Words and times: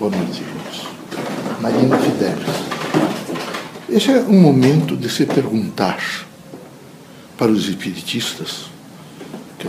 Boa 0.00 0.16
noite, 0.16 0.40
irmãos. 0.40 1.60
Marina 1.60 1.98
Fidelis. 1.98 2.46
Esse 3.86 4.10
é 4.10 4.20
um 4.20 4.40
momento 4.40 4.96
de 4.96 5.10
se 5.10 5.26
perguntar 5.26 6.02
para 7.36 7.52
os 7.52 7.68
espiritistas, 7.68 8.70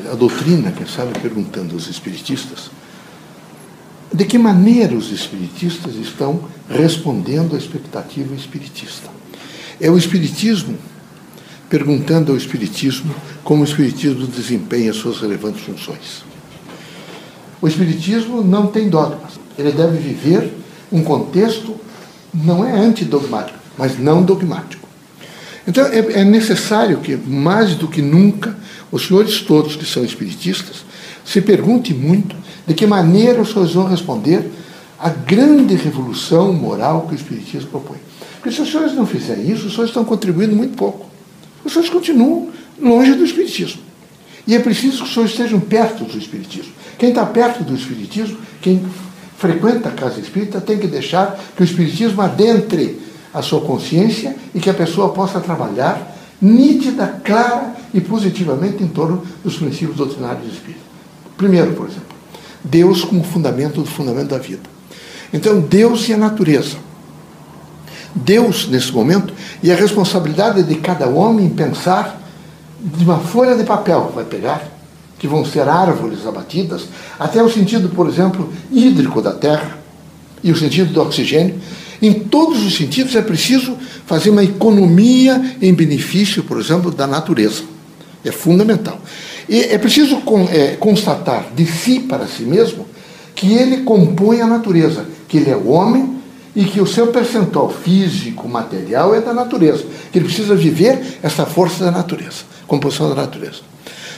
a 0.09 0.15
doutrina, 0.15 0.71
quem 0.71 0.87
sabe, 0.87 1.19
perguntando 1.19 1.73
aos 1.73 1.89
espiritistas, 1.89 2.71
de 4.13 4.23
que 4.23 4.37
maneira 4.37 4.95
os 4.95 5.11
espiritistas 5.11 5.95
estão 5.95 6.47
respondendo 6.69 7.53
à 7.53 7.57
expectativa 7.57 8.33
espiritista. 8.33 9.09
É 9.81 9.91
o 9.91 9.97
espiritismo 9.97 10.77
perguntando 11.69 12.31
ao 12.31 12.37
espiritismo 12.37 13.13
como 13.43 13.63
o 13.63 13.65
espiritismo 13.65 14.25
desempenha 14.27 14.93
suas 14.93 15.19
relevantes 15.19 15.61
funções. 15.61 16.23
O 17.61 17.67
espiritismo 17.67 18.43
não 18.43 18.67
tem 18.67 18.89
dogmas. 18.89 19.33
Ele 19.57 19.71
deve 19.71 19.97
viver 19.97 20.51
um 20.91 21.03
contexto 21.03 21.75
não 22.33 22.65
é 22.65 22.71
antidogmático, 22.73 23.57
mas 23.77 23.99
não 23.99 24.23
dogmático. 24.23 24.87
Então 25.67 25.85
é, 25.85 26.21
é 26.21 26.23
necessário 26.23 26.97
que, 26.99 27.15
mais 27.15 27.75
do 27.75 27.87
que 27.87 28.01
nunca, 28.01 28.57
os 28.91 29.05
senhores 29.07 29.41
todos 29.41 29.75
que 29.75 29.85
são 29.85 30.03
espiritistas 30.03 30.83
se 31.23 31.41
perguntem 31.41 31.95
muito 31.95 32.35
de 32.65 32.73
que 32.73 32.85
maneira 32.85 33.41
os 33.41 33.49
senhores 33.49 33.73
vão 33.73 33.87
responder 33.87 34.49
à 34.97 35.09
grande 35.09 35.75
revolução 35.75 36.53
moral 36.53 37.07
que 37.07 37.13
o 37.13 37.15
Espiritismo 37.15 37.69
propõe. 37.69 37.97
Porque 38.35 38.55
se 38.55 38.61
os 38.61 38.71
senhores 38.71 38.93
não 38.93 39.05
fizerem 39.05 39.49
isso, 39.51 39.67
os 39.67 39.71
senhores 39.71 39.89
estão 39.89 40.03
contribuindo 40.03 40.55
muito 40.55 40.75
pouco. 40.75 41.05
Os 41.63 41.71
senhores 41.71 41.91
continuam 41.91 42.49
longe 42.79 43.13
do 43.13 43.23
Espiritismo. 43.23 43.81
E 44.47 44.55
é 44.55 44.59
preciso 44.59 44.97
que 44.97 45.03
os 45.03 45.13
senhores 45.13 45.31
estejam 45.31 45.59
perto 45.59 46.03
do 46.03 46.17
Espiritismo. 46.17 46.71
Quem 46.97 47.09
está 47.09 47.25
perto 47.25 47.63
do 47.63 47.75
Espiritismo, 47.75 48.37
quem 48.61 48.83
frequenta 49.37 49.89
a 49.89 49.91
casa 49.91 50.19
espírita, 50.19 50.61
tem 50.61 50.77
que 50.77 50.87
deixar 50.87 51.39
que 51.55 51.61
o 51.61 51.65
Espiritismo 51.65 52.21
adentre 52.21 52.99
a 53.33 53.41
sua 53.41 53.61
consciência 53.61 54.35
e 54.53 54.59
que 54.59 54.69
a 54.69 54.73
pessoa 54.73 55.09
possa 55.09 55.39
trabalhar 55.39 56.15
nítida, 56.41 57.21
clara 57.23 57.75
e 57.93 58.01
positivamente 58.01 58.83
em 58.83 58.87
torno 58.87 59.23
dos 59.43 59.57
princípios 59.57 59.95
doutrinários 59.95 60.51
espíritas. 60.51 60.83
Primeiro, 61.37 61.73
por 61.73 61.87
exemplo, 61.87 62.15
Deus 62.63 63.03
como 63.03 63.23
fundamento 63.23 63.81
do 63.81 63.87
fundamento 63.87 64.29
da 64.29 64.37
vida. 64.37 64.61
Então, 65.33 65.61
Deus 65.61 66.07
e 66.09 66.13
a 66.13 66.17
natureza. 66.17 66.77
Deus, 68.13 68.67
nesse 68.67 68.91
momento, 68.91 69.33
e 69.63 69.71
a 69.71 69.75
responsabilidade 69.75 70.63
de 70.63 70.75
cada 70.75 71.07
homem 71.07 71.49
pensar 71.49 72.20
de 72.81 73.03
uma 73.03 73.19
folha 73.19 73.55
de 73.55 73.63
papel 73.63 74.11
vai 74.13 74.25
pegar 74.25 74.67
que 75.19 75.27
vão 75.27 75.45
ser 75.45 75.69
árvores 75.69 76.25
abatidas, 76.25 76.87
até 77.19 77.43
o 77.43 77.49
sentido, 77.49 77.89
por 77.89 78.07
exemplo, 78.07 78.51
hídrico 78.71 79.21
da 79.21 79.31
terra 79.31 79.77
e 80.43 80.51
o 80.51 80.57
sentido 80.57 80.91
do 80.91 81.01
oxigênio. 81.01 81.61
Em 82.01 82.13
todos 82.13 82.65
os 82.65 82.75
sentidos 82.75 83.15
é 83.15 83.21
preciso 83.21 83.77
fazer 84.07 84.31
uma 84.31 84.43
economia 84.43 85.55
em 85.61 85.71
benefício, 85.73 86.43
por 86.43 86.59
exemplo, 86.59 86.89
da 86.89 87.05
natureza. 87.05 87.61
É 88.25 88.31
fundamental. 88.31 88.99
E 89.47 89.59
é 89.59 89.77
preciso 89.77 90.21
é, 90.51 90.75
constatar 90.77 91.47
de 91.55 91.67
si 91.67 91.99
para 91.99 92.25
si 92.25 92.43
mesmo 92.43 92.87
que 93.35 93.53
ele 93.53 93.83
compõe 93.83 94.41
a 94.41 94.47
natureza, 94.47 95.05
que 95.27 95.37
ele 95.37 95.49
é 95.49 95.55
o 95.55 95.69
homem 95.69 96.17
e 96.55 96.65
que 96.65 96.81
o 96.81 96.87
seu 96.87 97.07
percentual 97.07 97.69
físico, 97.69 98.47
material 98.47 99.15
é 99.15 99.21
da 99.21 99.33
natureza, 99.33 99.83
que 100.11 100.19
ele 100.19 100.25
precisa 100.25 100.55
viver 100.55 101.19
essa 101.23 101.45
força 101.45 101.85
da 101.85 101.91
natureza, 101.91 102.43
composição 102.71 103.09
da 103.09 103.15
natureza. 103.15 103.59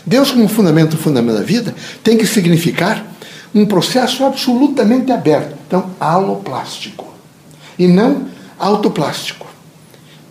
Deus, 0.06 0.30
como 0.30 0.48
fundamento, 0.48 0.96
fundamento 0.96 1.38
da 1.38 1.44
vida, 1.44 1.74
tem 2.04 2.16
que 2.16 2.28
significar 2.28 3.04
um 3.56 3.66
processo 3.66 4.24
absolutamente 4.24 5.12
aberto, 5.12 5.56
então 5.68 5.90
aloplástico, 6.00 7.08
e 7.80 7.88
não 7.88 8.28
autoplástico. 8.60 9.48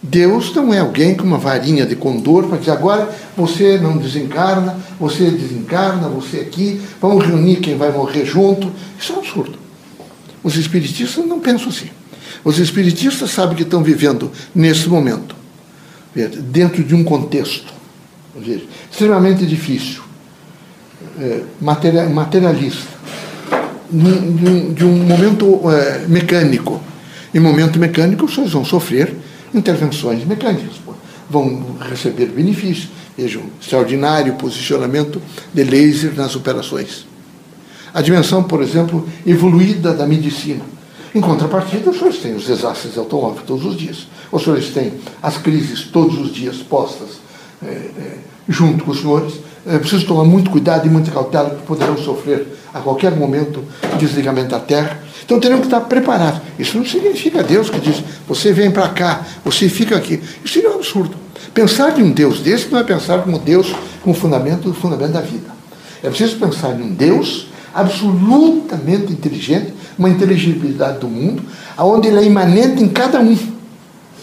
Deus 0.00 0.54
não 0.54 0.72
é 0.72 0.78
alguém 0.78 1.16
com 1.16 1.24
uma 1.24 1.38
varinha 1.38 1.84
de 1.84 1.96
condor 1.96 2.44
para 2.44 2.58
dizer 2.58 2.70
agora 2.70 3.12
você 3.36 3.76
não 3.78 3.96
desencarna, 3.96 4.76
você 5.00 5.28
desencarna, 5.28 6.08
você 6.08 6.38
aqui, 6.38 6.80
vamos 7.00 7.24
reunir 7.24 7.56
quem 7.56 7.76
vai 7.76 7.90
morrer 7.90 8.24
junto. 8.24 8.70
Isso 8.98 9.12
é 9.12 9.16
um 9.16 9.18
absurdo. 9.18 9.58
Os 10.44 10.56
espiritistas 10.56 11.24
não 11.26 11.40
pensam 11.40 11.68
assim. 11.68 11.88
Os 12.44 12.58
espiritistas 12.58 13.30
sabem 13.30 13.56
que 13.56 13.62
estão 13.62 13.82
vivendo 13.82 14.30
nesse 14.54 14.88
momento, 14.88 15.34
dentro 16.50 16.82
de 16.82 16.94
um 16.94 17.04
contexto 17.04 17.81
Veja, 18.34 18.64
extremamente 18.90 19.44
difícil, 19.44 20.02
é, 21.18 21.42
materialista, 21.60 22.88
de 23.90 24.84
um, 24.84 25.04
momento 25.04 25.70
é, 25.70 26.06
mecânico. 26.08 26.80
Em 27.34 27.40
momento 27.40 27.78
mecânico, 27.78 28.26
vocês 28.26 28.52
vão 28.52 28.64
sofrer 28.64 29.14
intervenções 29.54 30.24
mecânicas, 30.24 30.76
vão 31.28 31.76
receber 31.80 32.26
benefícios. 32.26 32.88
Vejam, 33.16 33.42
extraordinário 33.60 34.32
posicionamento 34.34 35.20
de 35.52 35.64
laser 35.64 36.14
nas 36.14 36.34
operações. 36.34 37.06
A 37.92 38.00
dimensão, 38.00 38.42
por 38.42 38.62
exemplo, 38.62 39.06
evoluída 39.26 39.92
da 39.92 40.06
medicina. 40.06 40.64
Em 41.14 41.20
contrapartida, 41.20 41.90
os 41.90 41.98
senhores 41.98 42.18
têm 42.20 42.34
os 42.34 42.46
desastres 42.46 42.94
de 42.94 42.98
automóvel 42.98 43.42
todos 43.46 43.66
os 43.66 43.76
dias. 43.76 44.06
Os 44.30 44.42
senhores 44.42 44.70
têm 44.70 44.94
as 45.22 45.36
crises 45.36 45.82
todos 45.82 46.18
os 46.18 46.32
dias 46.32 46.56
postas 46.56 47.21
junto 48.48 48.84
com 48.84 48.90
os 48.90 49.00
senhores. 49.00 49.34
É 49.66 49.78
preciso 49.78 50.06
tomar 50.06 50.24
muito 50.24 50.50
cuidado 50.50 50.86
e 50.86 50.90
muita 50.90 51.10
cautela, 51.10 51.50
que 51.50 51.62
poderão 51.62 51.96
sofrer 51.96 52.46
a 52.74 52.80
qualquer 52.80 53.14
momento 53.14 53.64
desligamento 53.98 54.48
da 54.48 54.58
terra. 54.58 55.00
Então 55.24 55.38
teremos 55.38 55.62
que 55.62 55.66
estar 55.68 55.80
preparados. 55.82 56.40
Isso 56.58 56.76
não 56.76 56.84
significa 56.84 57.42
Deus 57.42 57.70
que 57.70 57.80
diz, 57.80 58.02
você 58.26 58.52
vem 58.52 58.70
para 58.70 58.88
cá, 58.88 59.24
você 59.44 59.68
fica 59.68 59.96
aqui. 59.96 60.20
Isso 60.44 60.54
seria 60.54 60.70
um 60.70 60.74
absurdo. 60.74 61.14
Pensar 61.54 61.98
em 61.98 62.02
um 62.02 62.10
Deus 62.10 62.40
desse 62.40 62.68
não 62.70 62.80
é 62.80 62.84
pensar 62.84 63.22
como 63.22 63.38
Deus 63.38 63.74
como 64.02 64.14
fundamento 64.14 64.62
do 64.62 64.74
fundamento 64.74 65.12
da 65.12 65.20
vida. 65.20 65.52
É 66.02 66.08
preciso 66.08 66.36
pensar 66.36 66.78
em 66.78 66.82
um 66.82 66.94
Deus 66.94 67.48
absolutamente 67.74 69.12
inteligente, 69.12 69.72
uma 69.98 70.08
inteligibilidade 70.08 70.98
do 70.98 71.08
mundo, 71.08 71.42
aonde 71.76 72.08
ele 72.08 72.18
é 72.18 72.24
imanente 72.24 72.82
em 72.82 72.88
cada 72.88 73.20
um. 73.20 73.36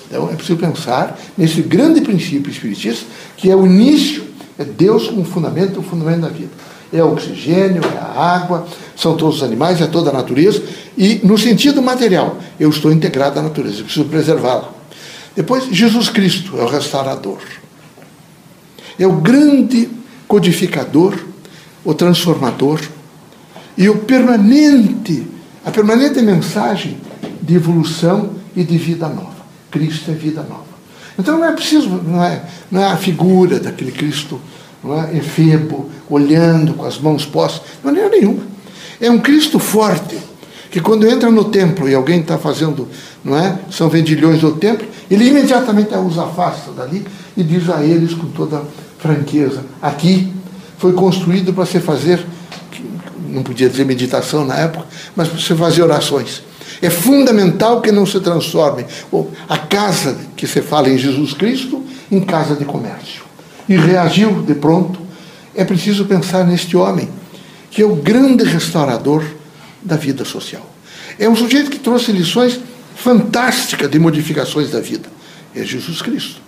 Então 0.10 0.30
é 0.32 0.36
preciso 0.36 0.58
pensar 0.58 1.20
nesse 1.38 1.62
grande 1.62 2.02
princípio 2.02 2.52
espiritista, 2.52 3.06
que 3.38 3.50
é 3.50 3.56
o 3.56 3.66
início, 3.66 4.24
é 4.58 4.66
Deus 4.66 5.08
como 5.08 5.24
fundamento, 5.24 5.80
o 5.80 5.84
fundamento 5.84 6.22
da 6.22 6.30
vida. 6.30 6.50
É 6.92 7.04
o 7.04 7.14
oxigênio, 7.14 7.84
é 7.84 7.98
a 8.00 8.36
água, 8.36 8.68
são 8.96 9.16
todos 9.16 9.38
os 9.38 9.44
animais, 9.44 9.80
é 9.80 9.86
toda 9.86 10.10
a 10.10 10.14
natureza. 10.14 10.64
E 10.98 11.22
no 11.24 11.38
sentido 11.38 11.82
material, 11.82 12.38
eu 12.60 12.70
estou 12.70 12.92
integrado 12.92 13.40
à 13.40 13.44
natureza, 13.44 13.80
eu 13.80 13.86
preciso 13.86 14.06
preservá-la. 14.06 14.72
Depois, 15.36 15.66
Jesus 15.72 16.10
Cristo 16.10 16.60
é 16.60 16.64
o 16.64 16.68
restaurador. 16.68 17.38
É 18.98 19.06
o 19.06 19.14
grande 19.14 19.90
codificador, 20.28 21.18
o 21.86 21.94
transformador 21.94 22.82
e 23.78 23.88
o 23.88 24.00
permanente, 24.00 25.26
a 25.64 25.72
permanente 25.72 26.22
mensagem 26.22 26.98
de 27.42 27.56
evolução 27.56 28.32
e 28.56 28.64
de 28.64 28.78
vida 28.78 29.08
nova. 29.08 29.39
Cristo 29.72 30.12
é 30.12 30.14
vida 30.14 30.44
nova. 30.44 30.80
Então 31.18 31.38
não 31.38 31.46
é 31.46 31.52
preciso, 31.52 31.90
não 31.90 32.24
é, 32.24 32.44
não 32.72 32.82
é 32.82 32.86
a 32.88 32.98
figura 32.98 33.60
daquele 33.60 33.92
Cristo 33.92 34.40
não 34.84 35.02
é, 35.02 35.18
efebo, 35.18 35.90
olhando 36.10 36.74
com 36.74 36.86
as 36.86 36.98
mãos 36.98 37.26
postas, 37.26 37.62
de 37.80 37.86
maneira 37.86 38.10
nenhuma. 38.10 38.44
É 39.00 39.10
um 39.10 39.20
Cristo 39.20 39.60
forte, 39.60 40.18
que 40.72 40.80
quando 40.80 41.08
entra 41.08 41.30
no 41.30 41.46
templo 41.46 41.90
e 41.90 41.96
alguém 41.96 42.22
está 42.22 42.38
fazendo, 42.38 42.88
não 43.24 43.38
é? 43.38 43.60
São 43.72 43.90
vendilhões 43.90 44.40
do 44.40 44.54
templo, 44.54 44.88
ele 45.10 45.28
imediatamente 45.28 45.94
os 45.96 46.18
afasta 46.18 46.72
dali 46.72 47.06
e 47.36 47.44
diz 47.44 47.70
a 47.70 47.84
eles 47.84 48.14
com 48.14 48.28
toda 48.28 48.62
franqueza: 49.00 49.64
aqui 49.82 50.32
foi 50.78 50.94
construído 50.94 51.54
para 51.54 51.66
se 51.66 51.80
fazer, 51.80 52.26
não 53.28 53.44
podia 53.44 53.70
dizer 53.70 53.86
meditação 53.86 54.46
na 54.46 54.56
época, 54.56 54.86
mas 55.16 55.28
para 55.28 55.40
se 55.40 55.56
fazer 55.56 55.82
orações. 55.82 56.44
É 56.82 56.90
fundamental 56.90 57.82
que 57.82 57.92
não 57.92 58.06
se 58.06 58.20
transforme 58.20 58.86
a 59.48 59.58
casa 59.58 60.18
que 60.36 60.48
se 60.48 60.62
fala 60.62 60.90
em 60.90 60.98
Jesus 60.98 61.34
Cristo 61.34 61.84
em 62.12 62.22
casa 62.22 62.56
de 62.56 62.66
comércio. 62.66 63.24
E 63.68 63.76
reagiu 63.76 64.42
de 64.42 64.56
pronto. 64.56 65.00
É 65.54 65.66
preciso 65.66 66.06
pensar 66.06 66.46
neste 66.46 66.78
homem, 66.78 67.10
que 67.70 67.82
é 67.82 67.86
o 67.86 67.96
grande 67.96 68.44
restaurador 68.44 69.24
da 69.82 69.96
vida 69.96 70.24
social. 70.24 70.66
É 71.18 71.28
um 71.28 71.36
sujeito 71.36 71.70
que 71.70 71.80
trouxe 71.80 72.12
lições 72.12 72.60
fantásticas 72.96 73.90
de 73.90 74.00
modificações 74.00 74.72
da 74.72 74.80
vida. 74.80 75.10
É 75.56 75.64
Jesus 75.64 76.02
Cristo. 76.02 76.42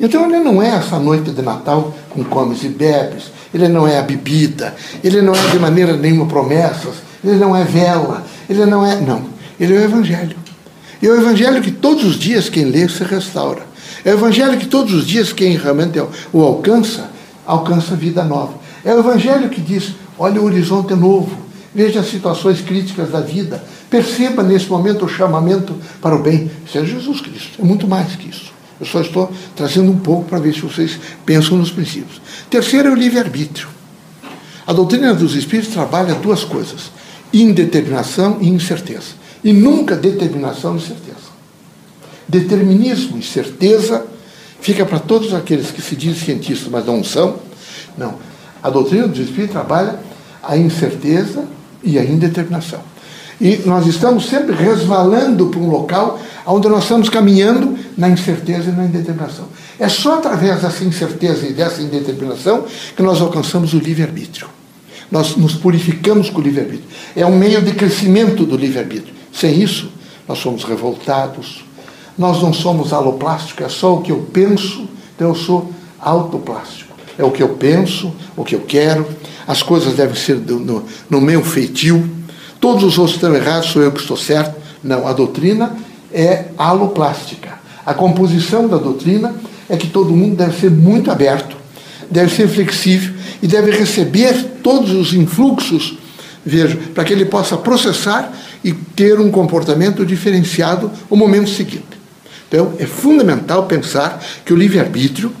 Então 0.00 0.26
ele 0.26 0.42
não 0.42 0.62
é 0.62 0.68
essa 0.68 0.98
noite 0.98 1.30
de 1.30 1.42
Natal 1.42 1.96
com 2.10 2.22
comes 2.24 2.62
e 2.62 2.68
bebes, 2.68 3.24
ele 3.54 3.68
não 3.68 3.88
é 3.88 3.98
a 3.98 4.02
bebida, 4.02 4.74
ele 5.02 5.22
não 5.22 5.34
é 5.34 5.46
de 5.48 5.58
maneira 5.58 5.96
nenhuma 5.96 6.26
promessas, 6.26 6.96
ele 7.24 7.36
não 7.36 7.56
é 7.56 7.64
vela, 7.64 8.24
ele 8.48 8.66
não 8.66 8.84
é. 8.84 9.00
Não. 9.00 9.24
Ele 9.58 9.74
é 9.74 9.78
o 9.78 9.84
Evangelho. 9.84 10.36
E 11.00 11.06
é 11.06 11.10
o 11.10 11.16
Evangelho 11.16 11.62
que 11.62 11.70
todos 11.70 12.04
os 12.04 12.18
dias 12.18 12.48
quem 12.48 12.64
lê 12.64 12.88
se 12.88 13.04
restaura. 13.04 13.62
É 14.04 14.10
o 14.10 14.14
Evangelho 14.14 14.58
que 14.58 14.66
todos 14.66 14.94
os 14.94 15.06
dias 15.06 15.32
quem 15.32 15.56
realmente 15.56 16.00
o 16.32 16.42
alcança, 16.42 17.10
alcança 17.46 17.96
vida 17.96 18.22
nova. 18.22 18.54
É 18.84 18.94
o 18.94 18.98
Evangelho 19.00 19.48
que 19.48 19.60
diz: 19.60 19.92
olha 20.18 20.40
o 20.40 20.44
horizonte 20.44 20.94
novo, 20.94 21.36
veja 21.74 22.00
as 22.00 22.08
situações 22.08 22.60
críticas 22.60 23.10
da 23.10 23.20
vida, 23.20 23.62
perceba 23.90 24.42
nesse 24.42 24.68
momento 24.68 25.04
o 25.04 25.08
chamamento 25.08 25.74
para 26.00 26.14
o 26.14 26.22
bem. 26.22 26.50
Isso 26.66 26.78
é 26.78 26.84
Jesus 26.84 27.20
Cristo, 27.20 27.60
é 27.60 27.64
muito 27.64 27.86
mais 27.88 28.14
que 28.14 28.28
isso. 28.28 28.54
Eu 28.78 28.86
só 28.86 29.00
estou 29.00 29.32
trazendo 29.54 29.90
um 29.90 29.98
pouco 29.98 30.28
para 30.28 30.38
ver 30.38 30.54
se 30.54 30.60
vocês 30.60 30.98
pensam 31.24 31.56
nos 31.56 31.70
princípios. 31.70 32.20
Terceiro 32.50 32.88
é 32.88 32.92
o 32.92 32.94
livre-arbítrio. 32.94 33.68
A 34.66 34.72
doutrina 34.72 35.14
dos 35.14 35.34
Espíritos 35.34 35.72
trabalha 35.72 36.14
duas 36.14 36.44
coisas: 36.44 36.90
indeterminação 37.42 38.38
e 38.40 38.48
incerteza. 38.48 39.14
E 39.42 39.52
nunca 39.52 39.94
determinação 39.94 40.76
e 40.76 40.80
certeza. 40.80 41.26
Determinismo 42.28 43.18
e 43.18 43.22
certeza 43.22 44.04
fica 44.60 44.84
para 44.84 44.98
todos 44.98 45.32
aqueles 45.32 45.70
que 45.70 45.80
se 45.80 45.94
dizem 45.94 46.24
cientistas, 46.24 46.68
mas 46.68 46.84
não 46.86 47.04
são. 47.04 47.36
Não. 47.96 48.14
A 48.62 48.70
doutrina 48.70 49.06
dos 49.06 49.20
Espíritos 49.20 49.52
trabalha 49.52 49.98
a 50.42 50.56
incerteza 50.56 51.44
e 51.82 51.98
a 51.98 52.04
indeterminação. 52.04 52.80
E 53.40 53.62
nós 53.66 53.86
estamos 53.86 54.26
sempre 54.26 54.54
resvalando 54.54 55.46
para 55.46 55.60
um 55.60 55.68
local 55.68 56.18
onde 56.46 56.68
nós 56.68 56.84
estamos 56.84 57.08
caminhando 57.08 57.76
na 57.96 58.08
incerteza 58.08 58.70
e 58.70 58.72
na 58.72 58.84
indeterminação. 58.84 59.46
É 59.78 59.88
só 59.88 60.14
através 60.14 60.62
dessa 60.62 60.84
incerteza 60.84 61.46
e 61.46 61.52
dessa 61.52 61.82
indeterminação 61.82 62.64
que 62.96 63.02
nós 63.02 63.20
alcançamos 63.20 63.74
o 63.74 63.78
livre-arbítrio. 63.78 64.48
Nós 65.10 65.36
nos 65.36 65.54
purificamos 65.54 66.30
com 66.30 66.40
o 66.40 66.42
livre-arbítrio. 66.42 66.88
É 67.14 67.24
um 67.24 67.36
meio 67.36 67.62
de 67.62 67.72
crescimento 67.72 68.44
do 68.44 68.56
livre-arbítrio. 68.56 69.14
Sem 69.32 69.62
isso, 69.62 69.90
nós 70.26 70.38
somos 70.38 70.64
revoltados. 70.64 71.64
Nós 72.18 72.42
não 72.42 72.52
somos 72.52 72.92
aloplástico, 72.92 73.62
é 73.62 73.68
só 73.68 73.94
o 73.94 74.00
que 74.00 74.10
eu 74.10 74.26
penso, 74.32 74.88
então 75.14 75.28
eu 75.28 75.34
sou 75.34 75.70
autoplástico. 76.00 76.96
É 77.18 77.24
o 77.24 77.30
que 77.30 77.42
eu 77.42 77.50
penso, 77.50 78.12
o 78.34 78.42
que 78.42 78.54
eu 78.54 78.60
quero, 78.60 79.06
as 79.46 79.62
coisas 79.62 79.94
devem 79.94 80.16
ser 80.16 80.36
do, 80.36 80.58
no, 80.58 80.84
no 81.10 81.20
meu 81.20 81.42
feitio 81.42 82.16
todos 82.66 82.82
os 82.82 82.98
outros 82.98 83.16
estão 83.16 83.34
errados, 83.34 83.70
sou 83.70 83.82
eu 83.82 83.92
que 83.92 84.00
estou 84.00 84.16
certo. 84.16 84.56
Não, 84.82 85.06
a 85.06 85.12
doutrina 85.12 85.76
é 86.12 86.46
aloplástica. 86.58 87.50
A 87.84 87.94
composição 87.94 88.66
da 88.66 88.76
doutrina 88.76 89.34
é 89.68 89.76
que 89.76 89.86
todo 89.86 90.10
mundo 90.10 90.36
deve 90.36 90.58
ser 90.58 90.70
muito 90.70 91.10
aberto, 91.10 91.56
deve 92.10 92.34
ser 92.34 92.48
flexível 92.48 93.14
e 93.42 93.46
deve 93.46 93.70
receber 93.70 94.60
todos 94.62 94.92
os 94.92 95.12
influxos, 95.12 95.98
veja, 96.44 96.78
para 96.94 97.04
que 97.04 97.12
ele 97.12 97.24
possa 97.24 97.56
processar 97.56 98.32
e 98.64 98.72
ter 98.72 99.20
um 99.20 99.30
comportamento 99.30 100.04
diferenciado 100.04 100.90
no 101.10 101.16
momento 101.16 101.50
seguinte. 101.50 101.84
Então, 102.48 102.74
é 102.78 102.86
fundamental 102.86 103.66
pensar 103.66 104.22
que 104.44 104.52
o 104.52 104.56
livre-arbítrio, 104.56 105.32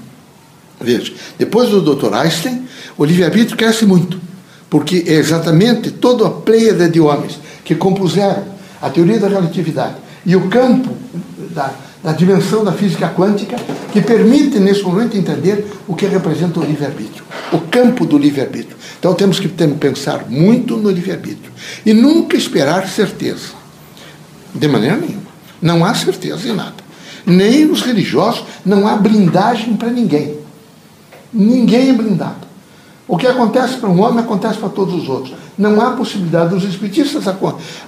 veja, 0.80 1.12
depois 1.38 1.70
do 1.70 1.80
Dr. 1.80 2.12
Einstein, 2.14 2.66
o 2.98 3.04
livre-arbítrio 3.04 3.56
cresce 3.56 3.86
muito 3.86 4.26
porque 4.68 5.04
é 5.06 5.14
exatamente 5.14 5.90
toda 5.90 6.26
a 6.26 6.30
pleiade 6.30 6.88
de 6.88 7.00
homens 7.00 7.38
que 7.64 7.74
compuseram 7.74 8.44
a 8.80 8.90
teoria 8.90 9.18
da 9.18 9.28
relatividade 9.28 9.96
e 10.24 10.34
o 10.34 10.48
campo 10.48 10.94
da, 11.50 11.72
da 12.06 12.12
dimensão 12.12 12.62
da 12.62 12.70
física 12.70 13.08
quântica 13.08 13.56
que 13.92 14.00
permite, 14.00 14.60
nesse 14.60 14.80
momento, 14.84 15.16
entender 15.16 15.66
o 15.88 15.96
que 15.96 16.06
representa 16.06 16.60
o 16.60 16.64
livre-arbítrio, 16.64 17.24
o 17.52 17.58
campo 17.58 18.06
do 18.06 18.16
livre-arbítrio. 18.16 18.76
Então 18.96 19.12
temos 19.12 19.40
que 19.40 19.48
pensar 19.48 20.24
muito 20.30 20.76
no 20.76 20.88
livre-arbítrio 20.88 21.50
e 21.84 21.92
nunca 21.92 22.36
esperar 22.36 22.88
certeza, 22.88 23.48
de 24.54 24.68
maneira 24.68 24.94
nenhuma. 24.94 25.26
Não 25.60 25.84
há 25.84 25.92
certeza 25.94 26.48
em 26.48 26.54
nada. 26.54 26.76
Nem 27.26 27.68
os 27.68 27.82
religiosos, 27.82 28.44
não 28.64 28.86
há 28.86 28.94
blindagem 28.94 29.74
para 29.74 29.90
ninguém. 29.90 30.38
Ninguém 31.32 31.90
é 31.90 31.92
blindado. 31.92 32.45
O 33.08 33.16
que 33.16 33.26
acontece 33.26 33.76
para 33.76 33.88
um 33.88 34.00
homem 34.00 34.24
acontece 34.24 34.58
para 34.58 34.68
todos 34.68 34.94
os 34.94 35.08
outros. 35.08 35.34
Não 35.56 35.80
há 35.80 35.92
possibilidade 35.92 36.50
dos 36.50 36.64
espiritistas 36.64 37.28
a, 37.28 37.36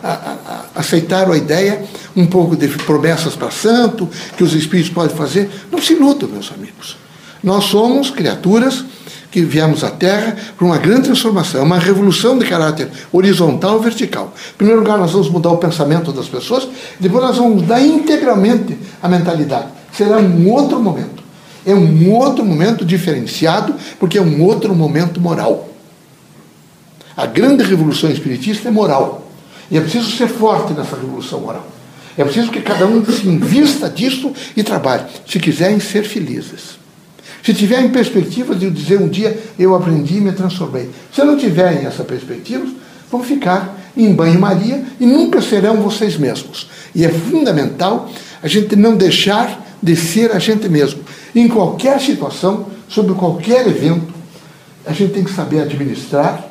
a, 0.03 0.09
a, 0.09 0.65
aceitaram 0.77 1.33
a 1.33 1.37
ideia 1.37 1.85
um 2.17 2.25
pouco 2.25 2.55
de 2.55 2.69
promessas 2.69 3.35
para 3.35 3.51
santo, 3.51 4.09
que 4.37 4.45
os 4.45 4.55
espíritos 4.55 4.93
podem 4.93 5.17
fazer. 5.17 5.51
Não 5.73 5.81
se 5.81 5.95
iludam, 5.95 6.29
meus 6.29 6.53
amigos. 6.53 6.97
Nós 7.43 7.65
somos 7.65 8.11
criaturas 8.11 8.85
que 9.31 9.43
viemos 9.43 9.85
à 9.85 9.91
Terra 9.91 10.37
para 10.57 10.65
uma 10.65 10.79
grande 10.79 11.03
transformação, 11.03 11.65
uma 11.65 11.79
revolução 11.79 12.39
de 12.39 12.47
caráter 12.47 12.89
horizontal 13.13 13.81
e 13.81 13.85
vertical. 13.85 14.33
Em 14.55 14.57
primeiro 14.57 14.81
lugar, 14.81 14.99
nós 14.99 15.11
vamos 15.11 15.29
mudar 15.29 15.51
o 15.51 15.59
pensamento 15.59 16.13
das 16.13 16.29
pessoas, 16.29 16.69
depois 16.99 17.25
nós 17.25 17.37
vamos 17.37 17.63
mudar 17.63 17.81
integralmente 17.81 18.79
a 19.03 19.09
mentalidade. 19.09 19.67
Será 19.93 20.19
um 20.19 20.51
outro 20.51 20.81
momento. 20.81 21.18
É 21.67 21.75
um 21.75 22.13
outro 22.13 22.45
momento 22.45 22.85
diferenciado, 22.85 23.75
porque 23.99 24.19
é 24.19 24.23
um 24.23 24.43
outro 24.43 24.75
momento 24.75 25.21
moral. 25.21 25.69
A 27.17 27.27
grande 27.27 27.65
revolução 27.65 28.11
espiritista 28.11 28.69
é 28.69 28.71
moral. 28.71 29.29
E 29.71 29.77
é 29.77 29.81
preciso 29.81 30.11
ser 30.17 30.29
forte 30.29 30.73
nessa 30.73 30.97
revolução 30.97 31.41
moral. 31.41 31.67
É 32.17 32.25
preciso 32.25 32.51
que 32.51 32.61
cada 32.61 32.87
um 32.87 33.05
se 33.05 33.29
invista 33.29 33.89
disso 33.89 34.33
e 34.57 34.63
trabalhe, 34.63 35.05
se 35.27 35.39
quiserem 35.39 35.79
ser 35.79 36.05
felizes. 36.05 36.79
Se 37.45 37.55
tiverem 37.55 37.91
perspectivas 37.91 38.59
de 38.59 38.69
dizer 38.71 39.01
um 39.01 39.09
dia 39.09 39.39
eu 39.59 39.75
aprendi 39.75 40.17
e 40.17 40.21
me 40.21 40.33
transformei. 40.33 40.91
Se 41.15 41.23
não 41.23 41.37
tiverem 41.37 41.87
essa 41.87 42.03
perspectiva, 42.03 42.67
vão 43.11 43.23
ficar 43.23 43.79
em 43.97 44.13
banho-maria 44.13 44.85
e 44.99 45.07
nunca 45.07 45.41
serão 45.41 45.77
vocês 45.77 46.17
mesmos. 46.17 46.69
E 46.95 47.05
é 47.05 47.09
fundamental 47.09 48.11
a 48.43 48.49
gente 48.49 48.75
não 48.75 48.97
deixar 48.97 49.65
de 49.83 49.95
ser 49.95 50.33
a 50.33 50.39
gente 50.39 50.69
mesmo. 50.69 51.01
Em 51.35 51.49
qualquer 51.49 52.01
situação, 52.01 52.67
sobre 52.89 53.15
qualquer 53.15 53.67
evento, 53.67 54.15
a 54.87 54.93
gente 54.93 55.13
tem 55.13 55.25
que 55.25 55.33
saber 55.33 55.61
administrar, 55.61 56.49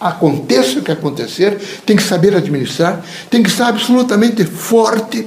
aconteça 0.00 0.78
o 0.78 0.82
que 0.82 0.92
acontecer, 0.92 1.58
tem 1.84 1.96
que 1.96 2.02
saber 2.02 2.34
administrar, 2.34 3.04
tem 3.30 3.42
que 3.42 3.48
estar 3.48 3.68
absolutamente 3.68 4.44
forte, 4.44 5.26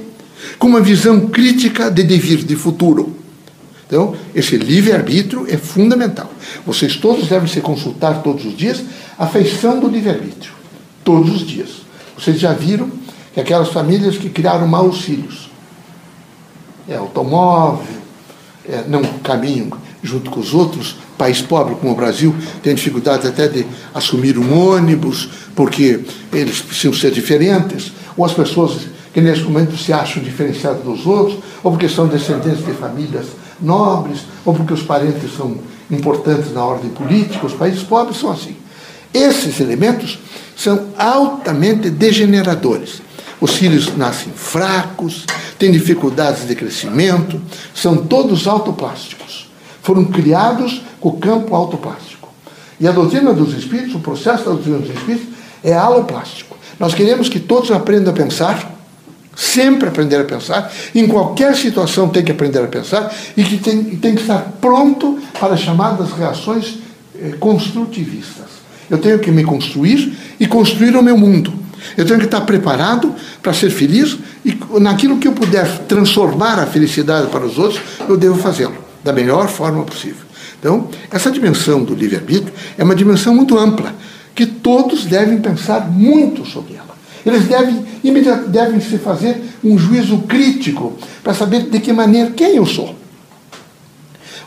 com 0.58 0.66
uma 0.66 0.80
visão 0.80 1.28
crítica 1.28 1.90
de 1.90 2.02
devir, 2.02 2.44
de 2.44 2.56
futuro. 2.56 3.16
Então, 3.86 4.14
esse 4.34 4.56
livre-arbítrio 4.56 5.46
é 5.48 5.56
fundamental. 5.56 6.30
Vocês 6.66 6.96
todos 6.96 7.28
devem 7.28 7.48
se 7.48 7.60
consultar 7.60 8.22
todos 8.22 8.44
os 8.44 8.56
dias 8.56 8.82
a 9.18 9.26
feição 9.26 9.78
do 9.78 9.86
livre-arbítrio. 9.86 10.52
Todos 11.04 11.30
os 11.34 11.46
dias. 11.46 11.82
Vocês 12.18 12.38
já 12.40 12.52
viram 12.52 12.90
que 13.34 13.40
aquelas 13.40 13.68
famílias 13.68 14.16
que 14.16 14.28
criaram 14.28 14.66
maus 14.66 15.02
filhos, 15.02 15.50
é 16.88 16.96
automóvel, 16.96 18.01
é, 18.68 18.84
não 18.86 19.02
caminham 19.22 19.70
junto 20.02 20.30
com 20.30 20.40
os 20.40 20.54
outros. 20.54 20.96
País 21.16 21.40
pobre 21.40 21.74
como 21.76 21.92
o 21.92 21.96
Brasil 21.96 22.34
tem 22.62 22.74
dificuldade 22.74 23.26
até 23.26 23.48
de 23.48 23.66
assumir 23.94 24.38
um 24.38 24.56
ônibus, 24.56 25.28
porque 25.54 26.00
eles 26.32 26.60
precisam 26.60 26.92
ser 26.92 27.10
diferentes, 27.10 27.92
ou 28.16 28.24
as 28.24 28.32
pessoas 28.32 28.86
que 29.12 29.20
nesse 29.20 29.42
momento 29.42 29.76
se 29.76 29.92
acham 29.92 30.22
diferenciadas 30.22 30.82
dos 30.82 31.06
outros, 31.06 31.38
ou 31.62 31.70
porque 31.70 31.88
são 31.88 32.06
descendentes 32.06 32.64
de 32.64 32.72
famílias 32.72 33.26
nobres, 33.60 34.20
ou 34.44 34.54
porque 34.54 34.72
os 34.72 34.82
parentes 34.82 35.36
são 35.36 35.58
importantes 35.90 36.52
na 36.52 36.64
ordem 36.64 36.90
política, 36.90 37.46
os 37.46 37.52
países 37.52 37.82
pobres 37.82 38.18
são 38.18 38.32
assim. 38.32 38.56
Esses 39.12 39.60
elementos 39.60 40.18
são 40.56 40.88
altamente 40.96 41.90
degeneradores. 41.90 43.02
Os 43.40 43.54
filhos 43.54 43.94
nascem 43.96 44.32
fracos, 44.32 45.26
têm 45.58 45.70
dificuldades 45.70 46.46
de 46.46 46.54
crescimento, 46.54 47.40
são 47.74 47.96
todos 47.96 48.46
autoplásticos. 48.46 49.50
Foram 49.82 50.04
criados 50.04 50.82
com 51.00 51.10
o 51.10 51.18
campo 51.18 51.54
autoplástico. 51.54 52.28
E 52.78 52.86
a 52.86 52.92
doutrina 52.92 53.32
dos 53.32 53.54
espíritos, 53.54 53.94
o 53.94 54.00
processo 54.00 54.44
da 54.44 54.50
doutrina 54.52 54.78
dos 54.78 54.90
espíritos, 54.90 55.28
é 55.62 55.72
aloplástico. 55.72 56.56
Nós 56.78 56.94
queremos 56.94 57.28
que 57.28 57.38
todos 57.38 57.70
aprendam 57.70 58.12
a 58.12 58.16
pensar, 58.16 58.72
sempre 59.36 59.88
aprender 59.88 60.16
a 60.16 60.24
pensar, 60.24 60.72
em 60.94 61.06
qualquer 61.06 61.56
situação 61.56 62.08
tem 62.08 62.24
que 62.24 62.32
aprender 62.32 62.58
a 62.58 62.66
pensar 62.66 63.14
e 63.36 63.44
que 63.44 63.58
tem, 63.58 63.84
tem 63.96 64.14
que 64.14 64.22
estar 64.22 64.54
pronto 64.60 65.18
para 65.38 65.54
as 65.54 65.60
chamadas 65.60 66.10
reações 66.12 66.78
eh, 67.16 67.34
construtivistas. 67.38 68.46
Eu 68.90 68.98
tenho 68.98 69.18
que 69.18 69.30
me 69.30 69.44
construir 69.44 70.12
e 70.38 70.46
construir 70.46 70.96
o 70.96 71.02
meu 71.02 71.16
mundo. 71.16 71.61
Eu 71.96 72.06
tenho 72.06 72.18
que 72.18 72.26
estar 72.26 72.40
preparado 72.42 73.14
para 73.42 73.52
ser 73.52 73.70
feliz 73.70 74.18
e 74.44 74.58
naquilo 74.80 75.18
que 75.18 75.28
eu 75.28 75.32
puder 75.32 75.66
transformar 75.86 76.58
a 76.58 76.66
felicidade 76.66 77.28
para 77.28 77.44
os 77.44 77.58
outros, 77.58 77.80
eu 78.08 78.16
devo 78.16 78.38
fazê-lo 78.38 78.76
da 79.02 79.12
melhor 79.12 79.48
forma 79.48 79.84
possível. 79.84 80.24
Então, 80.58 80.88
essa 81.10 81.30
dimensão 81.30 81.82
do 81.82 81.94
livre-arbítrio 81.94 82.52
é 82.78 82.84
uma 82.84 82.94
dimensão 82.94 83.34
muito 83.34 83.58
ampla, 83.58 83.94
que 84.34 84.46
todos 84.46 85.04
devem 85.04 85.40
pensar 85.40 85.90
muito 85.90 86.46
sobre 86.46 86.74
ela. 86.74 86.92
Eles 87.26 87.44
devem, 87.44 87.84
devem 88.48 88.80
se 88.80 88.98
fazer 88.98 89.42
um 89.62 89.78
juízo 89.78 90.18
crítico 90.18 90.96
para 91.22 91.34
saber 91.34 91.62
de 91.68 91.80
que 91.80 91.92
maneira, 91.92 92.30
quem 92.30 92.56
eu 92.56 92.66
sou. 92.66 92.96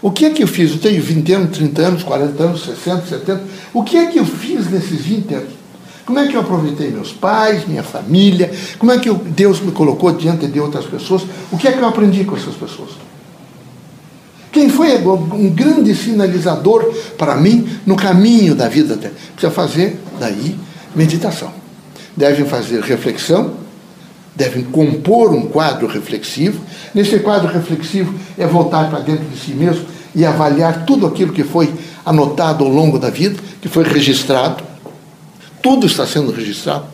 O 0.01 0.11
que 0.11 0.25
é 0.25 0.29
que 0.29 0.43
eu 0.43 0.47
fiz? 0.47 0.71
Eu 0.71 0.77
tenho 0.77 1.01
20 1.01 1.33
anos, 1.33 1.57
30 1.57 1.81
anos, 1.81 2.03
40 2.03 2.43
anos, 2.43 2.63
60, 2.63 3.07
70. 3.07 3.43
O 3.73 3.83
que 3.83 3.97
é 3.97 4.05
que 4.05 4.19
eu 4.19 4.25
fiz 4.25 4.69
nesses 4.69 5.01
20 5.01 5.33
anos? 5.33 5.49
Como 6.05 6.19
é 6.19 6.27
que 6.27 6.35
eu 6.35 6.41
aproveitei 6.41 6.91
meus 6.91 7.11
pais, 7.11 7.67
minha 7.67 7.81
família? 7.81 8.53
Como 8.77 8.91
é 8.91 8.99
que 8.99 9.09
eu, 9.09 9.15
Deus 9.15 9.59
me 9.59 9.71
colocou 9.71 10.11
diante 10.11 10.45
de 10.45 10.59
outras 10.59 10.85
pessoas? 10.85 11.23
O 11.51 11.57
que 11.57 11.67
é 11.67 11.71
que 11.71 11.79
eu 11.79 11.87
aprendi 11.87 12.23
com 12.23 12.35
essas 12.35 12.53
pessoas? 12.53 12.91
Quem 14.51 14.69
foi 14.69 14.95
um 15.03 15.49
grande 15.49 15.93
sinalizador 15.95 16.93
para 17.17 17.35
mim 17.35 17.67
no 17.85 17.95
caminho 17.95 18.55
da 18.55 18.69
vida? 18.69 18.95
Precisa 19.33 19.51
fazer 19.51 19.99
daí 20.19 20.55
meditação. 20.95 21.51
Devem 22.15 22.45
fazer 22.45 22.81
reflexão, 22.81 23.55
devem 24.35 24.63
compor 24.63 25.33
um 25.33 25.47
quadro 25.47 25.87
reflexivo. 25.87 26.61
Nesse 26.93 27.19
quadro 27.19 27.51
reflexivo 27.51 28.13
é 28.37 28.45
voltar 28.45 28.89
para 28.89 28.99
dentro 28.99 29.25
de 29.25 29.37
si 29.37 29.51
mesmo 29.51 29.85
e 30.13 30.23
avaliar 30.23 30.85
tudo 30.85 31.05
aquilo 31.07 31.33
que 31.33 31.43
foi 31.43 31.73
anotado 32.05 32.63
ao 32.63 32.69
longo 32.69 32.97
da 32.97 33.09
vida, 33.09 33.37
que 33.61 33.67
foi 33.67 33.83
registrado. 33.83 34.74
Tudo 35.65 35.87
está 35.87 36.05
sendo 36.05 36.31
registrado. 36.31 36.85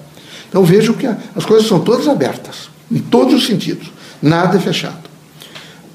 Então 0.47 0.63
vejo 0.63 0.93
que 0.93 1.05
as 1.05 1.43
coisas 1.43 1.67
são 1.67 1.81
todas 1.81 2.07
abertas, 2.07 2.69
em 2.89 2.99
todos 2.99 3.33
os 3.33 3.45
sentidos. 3.45 3.91
Nada 4.21 4.55
é 4.55 4.61
fechado. 4.61 5.09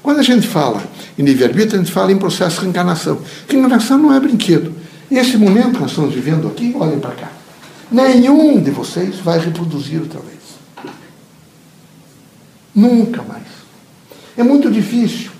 Quando 0.03 0.19
a 0.19 0.23
gente 0.23 0.47
fala 0.47 0.83
em 1.17 1.23
livre-arbítrio, 1.23 1.73
a 1.73 1.83
gente 1.83 1.91
fala 1.91 2.11
em 2.11 2.19
processo 2.19 2.57
de 2.57 2.65
reencarnação. 2.65 3.19
Reencarnação 3.49 3.97
não 3.97 4.13
é 4.13 4.19
brinquedo. 4.19 4.75
Esse 5.09 5.37
momento 5.37 5.71
que 5.71 5.79
nós 5.79 5.89
estamos 5.89 6.13
vivendo 6.13 6.47
aqui, 6.47 6.75
olhem 6.79 6.99
para 6.99 7.15
cá. 7.15 7.31
Nenhum 7.91 8.61
de 8.61 8.69
vocês 8.69 9.15
vai 9.21 9.39
reproduzir 9.39 9.99
outra 9.99 10.19
vez. 10.19 10.37
Nunca 12.75 13.23
mais. 13.23 13.47
É 14.37 14.43
muito 14.43 14.69
difícil. 14.69 15.31